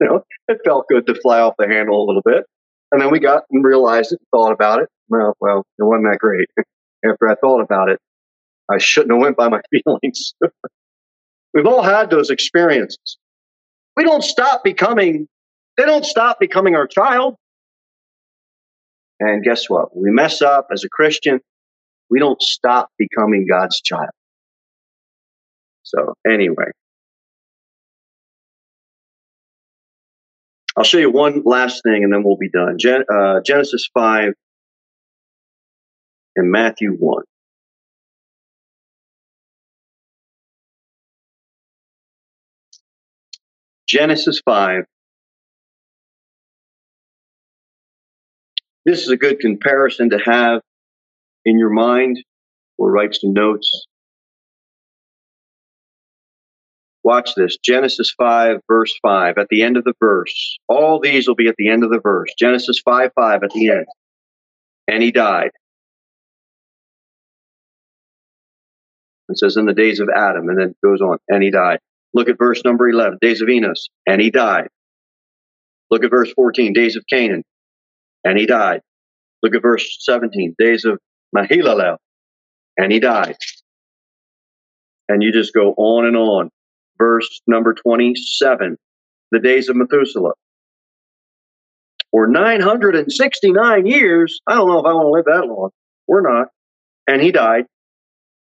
you 0.00 0.06
know, 0.06 0.22
it 0.48 0.58
felt 0.64 0.86
good 0.88 1.06
to 1.06 1.14
fly 1.20 1.40
off 1.40 1.54
the 1.58 1.66
handle 1.66 2.04
a 2.04 2.06
little 2.06 2.22
bit. 2.24 2.44
And 2.92 3.00
then 3.00 3.10
we 3.10 3.18
got 3.18 3.44
and 3.50 3.64
realized 3.64 4.12
it, 4.12 4.20
and 4.20 4.26
thought 4.30 4.52
about 4.52 4.80
it. 4.80 4.88
Well, 5.08 5.34
well, 5.40 5.64
it 5.78 5.82
wasn't 5.82 6.06
that 6.10 6.18
great. 6.18 6.48
After 7.04 7.28
I 7.28 7.34
thought 7.34 7.60
about 7.60 7.88
it, 7.88 7.98
I 8.70 8.78
shouldn't 8.78 9.12
have 9.12 9.20
went 9.20 9.36
by 9.36 9.48
my 9.48 9.60
feelings. 9.84 10.34
We've 11.54 11.66
all 11.66 11.82
had 11.82 12.10
those 12.10 12.30
experiences. 12.30 13.18
We 13.96 14.04
don't 14.04 14.22
stop 14.22 14.62
becoming, 14.62 15.26
they 15.76 15.84
don't 15.84 16.04
stop 16.04 16.38
becoming 16.38 16.76
our 16.76 16.86
child. 16.86 17.36
And 19.20 19.44
guess 19.44 19.68
what? 19.68 19.94
we 19.94 20.10
mess 20.10 20.40
up 20.40 20.68
as 20.72 20.82
a 20.82 20.88
Christian, 20.88 21.40
we 22.08 22.18
don't 22.18 22.40
stop 22.42 22.88
becoming 22.98 23.46
God's 23.48 23.80
child. 23.82 24.10
So, 25.82 26.14
anyway, 26.26 26.70
I'll 30.76 30.84
show 30.84 30.98
you 30.98 31.10
one 31.10 31.42
last 31.44 31.82
thing 31.82 32.04
and 32.04 32.12
then 32.12 32.22
we'll 32.24 32.36
be 32.36 32.48
done. 32.48 32.78
Gen- 32.78 33.04
uh, 33.12 33.40
Genesis 33.44 33.88
5 33.92 34.32
and 36.36 36.50
Matthew 36.50 36.92
1. 36.92 37.22
Genesis 43.86 44.40
5. 44.44 44.84
This 48.90 49.02
is 49.02 49.10
a 49.10 49.16
good 49.16 49.38
comparison 49.38 50.10
to 50.10 50.18
have 50.18 50.62
in 51.44 51.60
your 51.60 51.70
mind 51.70 52.18
or 52.76 52.90
write 52.90 53.14
some 53.14 53.32
notes. 53.32 53.86
Watch 57.04 57.36
this. 57.36 57.56
Genesis 57.64 58.12
5, 58.18 58.56
verse 58.66 58.92
5, 59.00 59.38
at 59.38 59.46
the 59.48 59.62
end 59.62 59.76
of 59.76 59.84
the 59.84 59.92
verse. 60.00 60.58
All 60.68 60.98
these 60.98 61.28
will 61.28 61.36
be 61.36 61.46
at 61.46 61.54
the 61.56 61.70
end 61.70 61.84
of 61.84 61.90
the 61.90 62.00
verse. 62.00 62.30
Genesis 62.36 62.82
5, 62.84 63.12
5 63.14 63.42
at 63.44 63.50
the 63.50 63.68
end. 63.68 63.86
And 64.88 65.04
he 65.04 65.12
died. 65.12 65.50
It 69.28 69.38
says 69.38 69.56
in 69.56 69.66
the 69.66 69.72
days 69.72 70.00
of 70.00 70.08
Adam, 70.12 70.48
and 70.48 70.58
then 70.58 70.70
it 70.70 70.76
goes 70.84 71.00
on, 71.00 71.18
and 71.28 71.44
he 71.44 71.52
died. 71.52 71.78
Look 72.12 72.28
at 72.28 72.38
verse 72.38 72.64
number 72.64 72.88
11, 72.88 73.18
days 73.22 73.40
of 73.40 73.48
Enos, 73.48 73.88
and 74.04 74.20
he 74.20 74.32
died. 74.32 74.66
Look 75.92 76.02
at 76.02 76.10
verse 76.10 76.32
14, 76.32 76.72
days 76.72 76.96
of 76.96 77.04
Cainan, 77.12 77.42
and 78.24 78.38
he 78.38 78.46
died. 78.46 78.80
Look 79.42 79.54
at 79.54 79.62
verse 79.62 79.96
17, 80.00 80.54
days 80.58 80.84
of 80.84 80.98
Mahalaleel, 81.36 81.96
and 82.76 82.92
he 82.92 83.00
died. 83.00 83.36
And 85.08 85.22
you 85.22 85.32
just 85.32 85.54
go 85.54 85.74
on 85.76 86.06
and 86.06 86.16
on. 86.16 86.50
Verse 86.98 87.40
number 87.46 87.74
27, 87.74 88.76
the 89.32 89.38
days 89.38 89.68
of 89.68 89.76
Methuselah. 89.76 90.34
For 92.10 92.26
969 92.26 93.86
years, 93.86 94.40
I 94.46 94.54
don't 94.54 94.68
know 94.68 94.80
if 94.80 94.84
I 94.84 94.92
want 94.92 95.06
to 95.06 95.10
live 95.10 95.24
that 95.26 95.48
long. 95.48 95.70
We're 96.06 96.22
not. 96.22 96.48
And 97.06 97.22
he 97.22 97.32
died. 97.32 97.64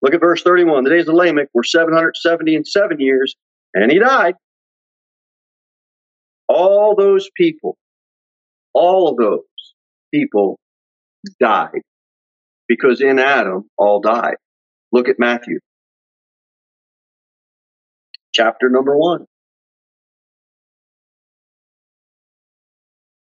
Look 0.02 0.14
at 0.14 0.22
verse 0.22 0.44
31. 0.44 0.84
The 0.84 0.92
days 0.92 1.08
of 1.08 1.16
Lamech 1.16 1.50
were 1.54 1.64
770 1.64 2.56
and 2.56 2.68
seven 2.68 3.00
years, 3.00 3.36
and 3.74 3.92
he 3.92 4.00
died. 4.00 4.36
All 6.48 6.96
those 6.96 7.30
people, 7.36 7.78
all 8.74 9.10
of 9.10 9.18
those 9.18 9.40
people 10.14 10.60
died 11.40 11.82
because 12.68 13.02
in 13.02 13.20
Adam 13.20 13.70
all 13.78 14.00
died. 14.02 14.36
Look 14.92 15.10
at 15.10 15.20
Matthew, 15.20 15.60
chapter 18.34 18.70
number 18.70 18.98
one. 18.98 19.26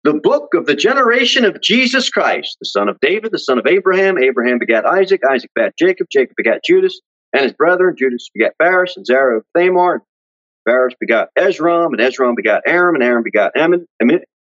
The 0.04 0.14
book 0.14 0.54
of 0.54 0.66
the 0.66 0.76
generation 0.76 1.44
of 1.44 1.62
Jesus 1.62 2.10
Christ, 2.10 2.58
the 2.62 2.66
son 2.66 2.88
of 2.88 2.98
David, 3.02 3.32
the 3.32 3.40
son 3.40 3.60
of 3.60 3.68
Abraham. 3.68 4.18
Abraham 4.18 4.58
begat 4.60 4.86
Isaac, 4.86 5.22
Isaac 5.30 5.52
begat 5.54 5.74
Jacob, 5.78 6.08
Jacob 6.12 6.36
begat 6.38 6.62
Judas 6.66 7.02
and 7.34 7.44
his 7.44 7.54
brethren. 7.54 7.96
Judas 7.98 8.30
begat 8.34 8.54
Phares 8.58 8.94
and 8.96 9.06
Zerah 9.06 9.38
of 9.38 9.44
Thamar, 9.58 10.00
Phares 10.66 10.94
begot 11.00 11.30
Esrom, 11.38 11.88
and 11.88 12.00
Esrom 12.00 12.36
begot 12.36 12.62
Aram, 12.66 12.96
and 12.96 13.04
Aram 13.04 13.24
begot 13.24 13.52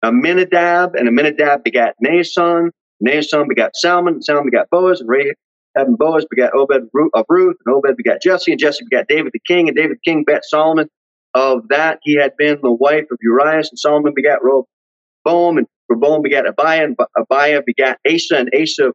Aminadab, 0.04 0.96
and 0.96 1.08
Aminadab 1.08 1.64
begat 1.64 1.96
Naasson, 2.04 2.70
Naasson 3.06 3.48
begot 3.48 3.76
Salmon, 3.76 4.22
Salmon 4.22 4.46
begot 4.46 4.70
Boaz, 4.70 5.02
and 5.02 5.10
Rahab 5.10 5.36
and 5.76 5.98
Boaz 5.98 6.26
begat 6.30 6.54
Obed 6.54 6.90
of 7.14 7.26
Ruth, 7.30 7.58
and 7.66 7.76
Obed 7.76 7.98
begat 7.98 8.22
Jesse, 8.22 8.52
and 8.52 8.60
Jesse 8.60 8.86
begat 8.90 9.08
David 9.08 9.32
the 9.34 9.40
king, 9.46 9.68
and 9.68 9.78
David 9.78 9.98
the 9.98 10.10
king 10.10 10.24
begat 10.26 10.46
Solomon. 10.46 10.88
Of 11.36 11.68
that 11.70 12.00
he 12.02 12.16
had 12.16 12.36
been 12.38 12.58
the 12.64 12.72
wife 12.72 13.06
of 13.12 13.20
Urias, 13.22 13.70
and 13.70 13.78
Solomon 13.78 14.14
begat 14.16 14.40
Rehoboam, 14.42 15.60
and 15.60 15.68
Rehoboam 15.88 16.24
begat 16.24 16.46
Abiah, 16.46 16.84
and 16.86 16.98
Abiah 17.18 17.62
begat 17.66 18.00
Asa, 18.08 18.38
and 18.38 18.50
Asa 18.60 18.92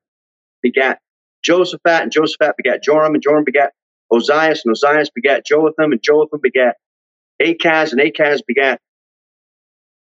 begat 0.63 0.99
Josaphat, 1.49 2.03
and 2.03 2.13
Josaphat 2.13 2.55
begat 2.57 2.83
Joram, 2.83 3.15
and 3.15 3.23
Joram 3.23 3.45
begat 3.45 3.73
Ozias, 4.13 4.61
and 4.65 4.75
Ozias 4.75 5.09
begat 5.15 5.47
Jotham, 5.47 5.93
and 5.93 6.03
Jotham 6.03 6.41
begat 6.43 6.77
Achaz, 7.41 7.93
and 7.93 8.01
Achaz 8.01 8.41
begat 8.47 8.81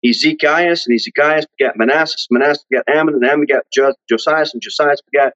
Ezekias, 0.06 0.88
and 0.88 1.00
Ezekias 1.00 1.46
begat 1.58 1.78
Manasseh, 1.78 2.28
Manasseh 2.32 2.64
begat 2.70 2.86
Amon, 2.90 3.16
and 3.16 3.24
Amon 3.24 3.42
begat 3.42 3.66
Josias, 4.10 4.54
and 4.54 4.62
Josias 4.62 5.02
begat 5.12 5.34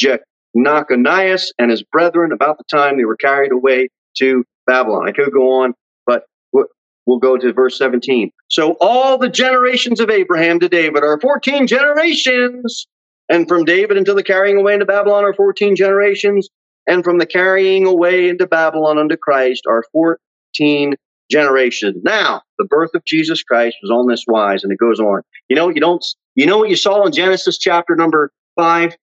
Jeconias 0.00 1.52
and 1.58 1.70
his 1.70 1.82
brethren 1.82 2.32
about 2.32 2.58
the 2.58 2.64
time 2.70 2.96
they 2.96 3.04
were 3.04 3.16
carried 3.16 3.52
away 3.52 3.88
to 4.18 4.44
Babylon. 4.66 5.08
I 5.08 5.12
could 5.12 5.32
go 5.32 5.62
on, 5.62 5.74
but 6.06 6.24
we'll 6.52 7.18
go 7.18 7.36
to 7.36 7.52
verse 7.52 7.76
17. 7.76 8.30
So 8.48 8.76
all 8.80 9.18
the 9.18 9.28
generations 9.28 10.00
of 10.00 10.10
Abraham 10.10 10.60
to 10.60 10.68
David 10.68 11.02
are 11.02 11.20
14 11.20 11.66
generations, 11.66 12.86
and 13.28 13.46
from 13.48 13.64
David 13.64 13.96
until 13.96 14.14
the 14.14 14.22
carrying 14.22 14.56
away 14.56 14.74
into 14.74 14.86
Babylon 14.86 15.24
are 15.24 15.34
14 15.34 15.76
generations, 15.76 16.48
and 16.86 17.04
from 17.04 17.18
the 17.18 17.26
carrying 17.26 17.86
away 17.86 18.28
into 18.28 18.46
Babylon 18.46 18.98
unto 18.98 19.16
Christ 19.16 19.64
are 19.68 19.84
14 19.92 20.94
generations. 21.30 21.96
Now, 22.02 22.42
the 22.58 22.64
birth 22.64 22.90
of 22.94 23.04
Jesus 23.04 23.42
Christ 23.42 23.76
was 23.82 23.90
on 23.90 24.06
this 24.06 24.24
wise, 24.26 24.62
and 24.64 24.72
it 24.72 24.78
goes 24.78 25.00
on. 25.00 25.22
You 25.48 25.56
know, 25.56 25.68
you 25.68 25.80
don't, 25.80 26.04
you 26.34 26.46
know 26.46 26.58
what 26.58 26.70
you 26.70 26.76
saw 26.76 27.04
in 27.04 27.12
Genesis 27.12 27.58
chapter 27.58 27.96
number 27.96 28.32
five? 28.56 28.96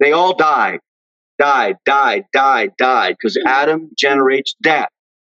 They 0.00 0.12
all 0.12 0.34
died, 0.34 0.80
died, 1.38 1.76
died, 1.84 2.24
died, 2.32 2.72
died, 2.78 3.16
because 3.18 3.38
Adam 3.46 3.90
generates 3.98 4.54
death. 4.62 4.88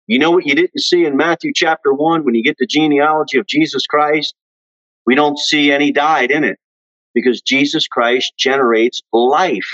You 0.06 0.18
know 0.18 0.30
what 0.30 0.46
you 0.46 0.54
didn't 0.54 0.80
see 0.80 1.04
in 1.04 1.16
Matthew 1.16 1.52
chapter 1.54 1.92
one 1.92 2.24
when 2.24 2.34
you 2.34 2.42
get 2.42 2.56
the 2.58 2.66
genealogy 2.66 3.38
of 3.38 3.46
Jesus 3.46 3.86
Christ? 3.86 4.34
We 5.06 5.14
don't 5.14 5.38
see 5.38 5.72
any 5.72 5.90
died 5.90 6.30
in 6.30 6.44
it 6.44 6.58
because 7.14 7.40
Jesus 7.40 7.88
Christ 7.88 8.32
generates 8.38 9.02
life. 9.12 9.70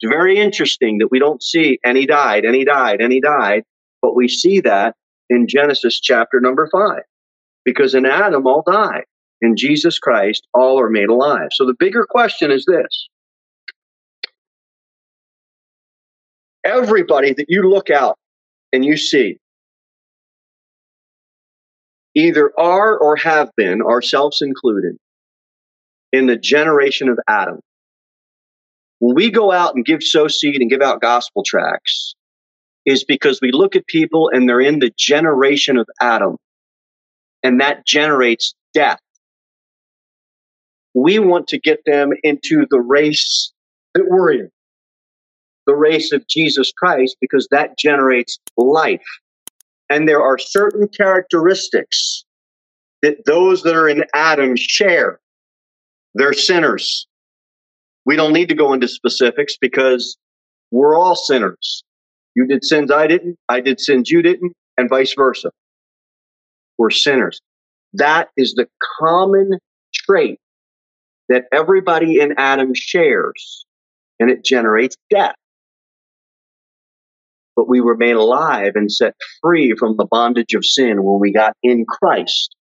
It's 0.00 0.10
very 0.10 0.38
interesting 0.38 0.98
that 0.98 1.10
we 1.10 1.18
don't 1.18 1.42
see 1.42 1.78
any 1.84 2.06
died, 2.06 2.44
any 2.44 2.64
died, 2.64 3.00
any 3.00 3.20
died. 3.20 3.62
But 4.00 4.16
we 4.16 4.28
see 4.28 4.60
that 4.60 4.96
in 5.32 5.46
Genesis 5.48 5.98
chapter 5.98 6.40
number 6.40 6.68
five, 6.70 7.02
because 7.64 7.94
in 7.94 8.04
Adam 8.04 8.46
all 8.46 8.62
die. 8.66 9.04
In 9.40 9.56
Jesus 9.56 9.98
Christ, 9.98 10.46
all 10.54 10.78
are 10.80 10.90
made 10.90 11.08
alive. 11.08 11.48
So 11.52 11.66
the 11.66 11.74
bigger 11.78 12.06
question 12.08 12.50
is 12.52 12.64
this 12.64 13.08
everybody 16.64 17.32
that 17.32 17.46
you 17.48 17.68
look 17.68 17.90
out 17.90 18.16
and 18.72 18.84
you 18.84 18.96
see 18.96 19.38
either 22.14 22.52
are 22.58 22.96
or 22.96 23.16
have 23.16 23.50
been, 23.56 23.82
ourselves 23.82 24.42
included, 24.42 24.96
in 26.12 26.26
the 26.26 26.36
generation 26.36 27.08
of 27.08 27.18
Adam. 27.26 27.58
When 29.00 29.16
we 29.16 29.30
go 29.30 29.50
out 29.50 29.74
and 29.74 29.84
give 29.84 30.02
sow 30.02 30.28
seed 30.28 30.60
and 30.60 30.70
give 30.70 30.82
out 30.82 31.00
gospel 31.00 31.42
tracts, 31.44 32.14
is 32.84 33.04
because 33.04 33.40
we 33.40 33.52
look 33.52 33.76
at 33.76 33.86
people 33.86 34.30
and 34.32 34.48
they're 34.48 34.60
in 34.60 34.78
the 34.78 34.92
generation 34.98 35.76
of 35.76 35.86
Adam, 36.00 36.36
and 37.42 37.60
that 37.60 37.86
generates 37.86 38.54
death. 38.74 38.98
We 40.94 41.18
want 41.18 41.48
to 41.48 41.58
get 41.58 41.80
them 41.86 42.10
into 42.22 42.66
the 42.70 42.80
race 42.80 43.52
that 43.94 44.04
we're 44.08 44.32
in, 44.32 44.50
the 45.66 45.74
race 45.74 46.12
of 46.12 46.26
Jesus 46.28 46.72
Christ, 46.76 47.16
because 47.20 47.48
that 47.50 47.78
generates 47.78 48.38
life. 48.56 49.04
And 49.88 50.08
there 50.08 50.22
are 50.22 50.38
certain 50.38 50.88
characteristics 50.88 52.24
that 53.02 53.24
those 53.26 53.62
that 53.62 53.74
are 53.74 53.88
in 53.88 54.04
Adam 54.14 54.54
share. 54.56 55.18
They're 56.14 56.32
sinners. 56.32 57.06
We 58.04 58.16
don't 58.16 58.32
need 58.32 58.48
to 58.48 58.54
go 58.54 58.72
into 58.72 58.88
specifics 58.88 59.56
because 59.60 60.16
we're 60.70 60.98
all 60.98 61.14
sinners. 61.16 61.84
You 62.36 62.46
did 62.46 62.64
sins 62.64 62.90
I 62.90 63.06
didn't, 63.08 63.36
I 63.48 63.60
did 63.60 63.80
sins 63.80 64.10
you 64.10 64.22
didn't, 64.22 64.52
and 64.78 64.88
vice 64.90 65.14
versa. 65.14 65.50
We're 66.78 66.90
sinners. 66.90 67.40
That 67.94 68.30
is 68.36 68.54
the 68.54 68.68
common 69.00 69.58
trait 69.94 70.38
that 71.28 71.44
everybody 71.52 72.20
in 72.20 72.34
Adam 72.38 72.72
shares, 72.74 73.66
and 74.20 74.30
it 74.30 74.44
generates 74.44 74.96
death. 75.10 75.34
but 77.56 77.68
we 77.68 77.80
were 77.80 77.96
made 77.96 78.16
alive 78.16 78.72
and 78.74 78.90
set 78.90 79.14
free 79.42 79.74
from 79.78 79.96
the 79.96 80.06
bondage 80.06 80.54
of 80.54 80.64
sin 80.64 81.02
when 81.04 81.20
we 81.20 81.32
got 81.32 81.54
in 81.62 81.84
Christ. 81.86 82.54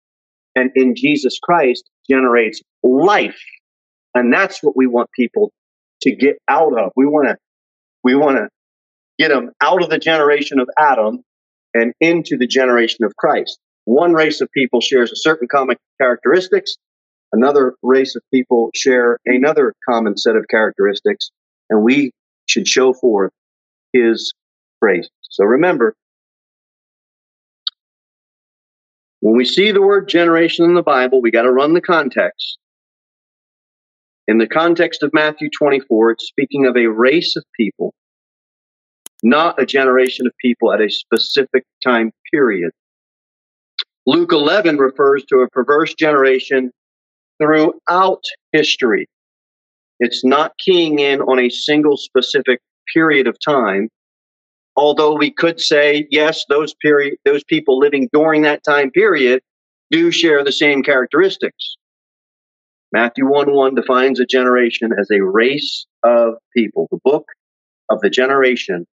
And 0.56 0.72
in 0.76 0.96
Jesus 0.96 1.40
Christ 1.42 1.90
generates 2.10 2.62
life. 2.84 3.40
And 4.16 4.34
that's 4.34 4.64
what 4.64 4.76
we 4.76 4.88
want 4.88 5.10
people 5.14 5.52
to 6.04 6.16
get 6.16 6.38
out 6.50 6.78
of. 6.78 6.92
We 6.96 7.06
want 7.06 7.30
to, 7.30 7.38
we 8.04 8.16
want 8.16 8.38
to 8.38 8.50
get 9.22 9.30
them 9.30 9.52
out 9.62 9.84
of 9.84 9.90
the 9.90 10.00
generation 10.00 10.60
of 10.60 10.68
Adam 10.80 11.24
and 11.74 11.94
into 12.02 12.38
the 12.38 12.48
generation 12.48 13.06
of 13.06 13.16
Christ. 13.18 13.60
One 13.86 14.14
race 14.14 14.42
of 14.42 14.50
people 14.52 14.82
shares 14.82 15.12
a 15.12 15.16
certain 15.16 15.48
common 15.48 15.78
characteristics. 16.00 16.76
Another 17.32 17.76
race 17.84 18.16
of 18.16 18.24
people 18.34 18.72
share 18.76 19.20
another 19.26 19.74
common 19.88 20.18
set 20.18 20.36
of 20.36 20.46
characteristics, 20.50 21.30
and 21.70 21.84
we 21.84 22.12
should 22.48 22.68
show 22.68 22.94
forth 22.94 23.32
his 23.94 24.34
praise. 24.82 25.08
So 25.30 25.46
remember, 25.46 25.96
when 29.22 29.38
we 29.38 29.46
see 29.46 29.72
the 29.72 29.82
word 29.82 30.10
generation 30.10 30.66
in 30.66 30.74
the 30.74 30.82
Bible, 30.82 31.22
we 31.22 31.32
got 31.32 31.44
to 31.44 31.52
run 31.52 31.74
the 31.74 31.82
context. 31.82 32.58
In 34.28 34.40
the 34.40 34.48
context 34.48 35.04
of 35.04 35.12
Matthew 35.14 35.50
24, 35.58 36.12
it's 36.12 36.28
speaking 36.28 36.66
of 36.66 36.76
a 36.76 36.88
race 36.88 37.36
of 37.36 37.44
people, 37.56 37.94
not 39.24 39.62
a 39.62 39.66
generation 39.66 40.26
of 40.26 40.34
people 40.40 40.74
at 40.74 40.82
a 40.82 40.90
specific 40.90 41.64
time 41.84 42.12
period. 42.32 42.72
Luke 44.08 44.32
11 44.32 44.78
refers 44.78 45.24
to 45.26 45.38
a 45.38 45.50
perverse 45.50 45.94
generation 45.94 46.72
throughout 47.40 48.24
history. 48.52 49.08
It's 50.00 50.26
not 50.26 50.54
keying 50.64 51.00
in 51.00 51.22
on 51.22 51.40
a 51.40 51.50
single 51.50 51.98
specific 51.98 52.60
period 52.94 53.28
of 53.28 53.38
time. 53.46 53.90
Although 54.76 55.16
we 55.16 55.32
could 55.32 55.60
say, 55.60 56.08
yes, 56.10 56.46
those 56.50 56.74
period, 56.82 57.18
those 57.26 57.44
people 57.44 57.78
living 57.78 58.10
during 58.12 58.42
that 58.42 58.64
time 58.64 58.90
period 58.90 59.42
do 59.92 60.10
share 60.10 60.44
the 60.44 60.52
same 60.52 60.82
characteristics. 60.82 61.76
Matthew 62.92 63.28
1 63.28 63.54
1 63.54 63.76
defines 63.76 64.20
a 64.20 64.26
generation 64.26 64.92
as 65.00 65.10
a 65.12 65.24
race 65.24 65.86
of 66.04 66.34
people, 66.56 66.88
the 66.92 67.00
book 67.04 67.26
of 67.90 68.00
the 68.02 68.10
generation 68.10 68.86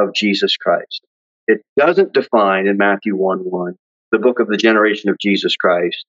of 0.00 0.14
Jesus 0.14 0.56
Christ. 0.56 1.02
It 1.46 1.62
doesn't 1.76 2.12
define 2.12 2.66
in 2.66 2.76
Matthew 2.76 3.16
1 3.16 3.38
1 3.40 3.74
the 4.12 4.18
book 4.18 4.40
of 4.40 4.48
the 4.48 4.56
generation 4.56 5.10
of 5.10 5.18
Jesus 5.18 5.56
Christ. 5.56 6.04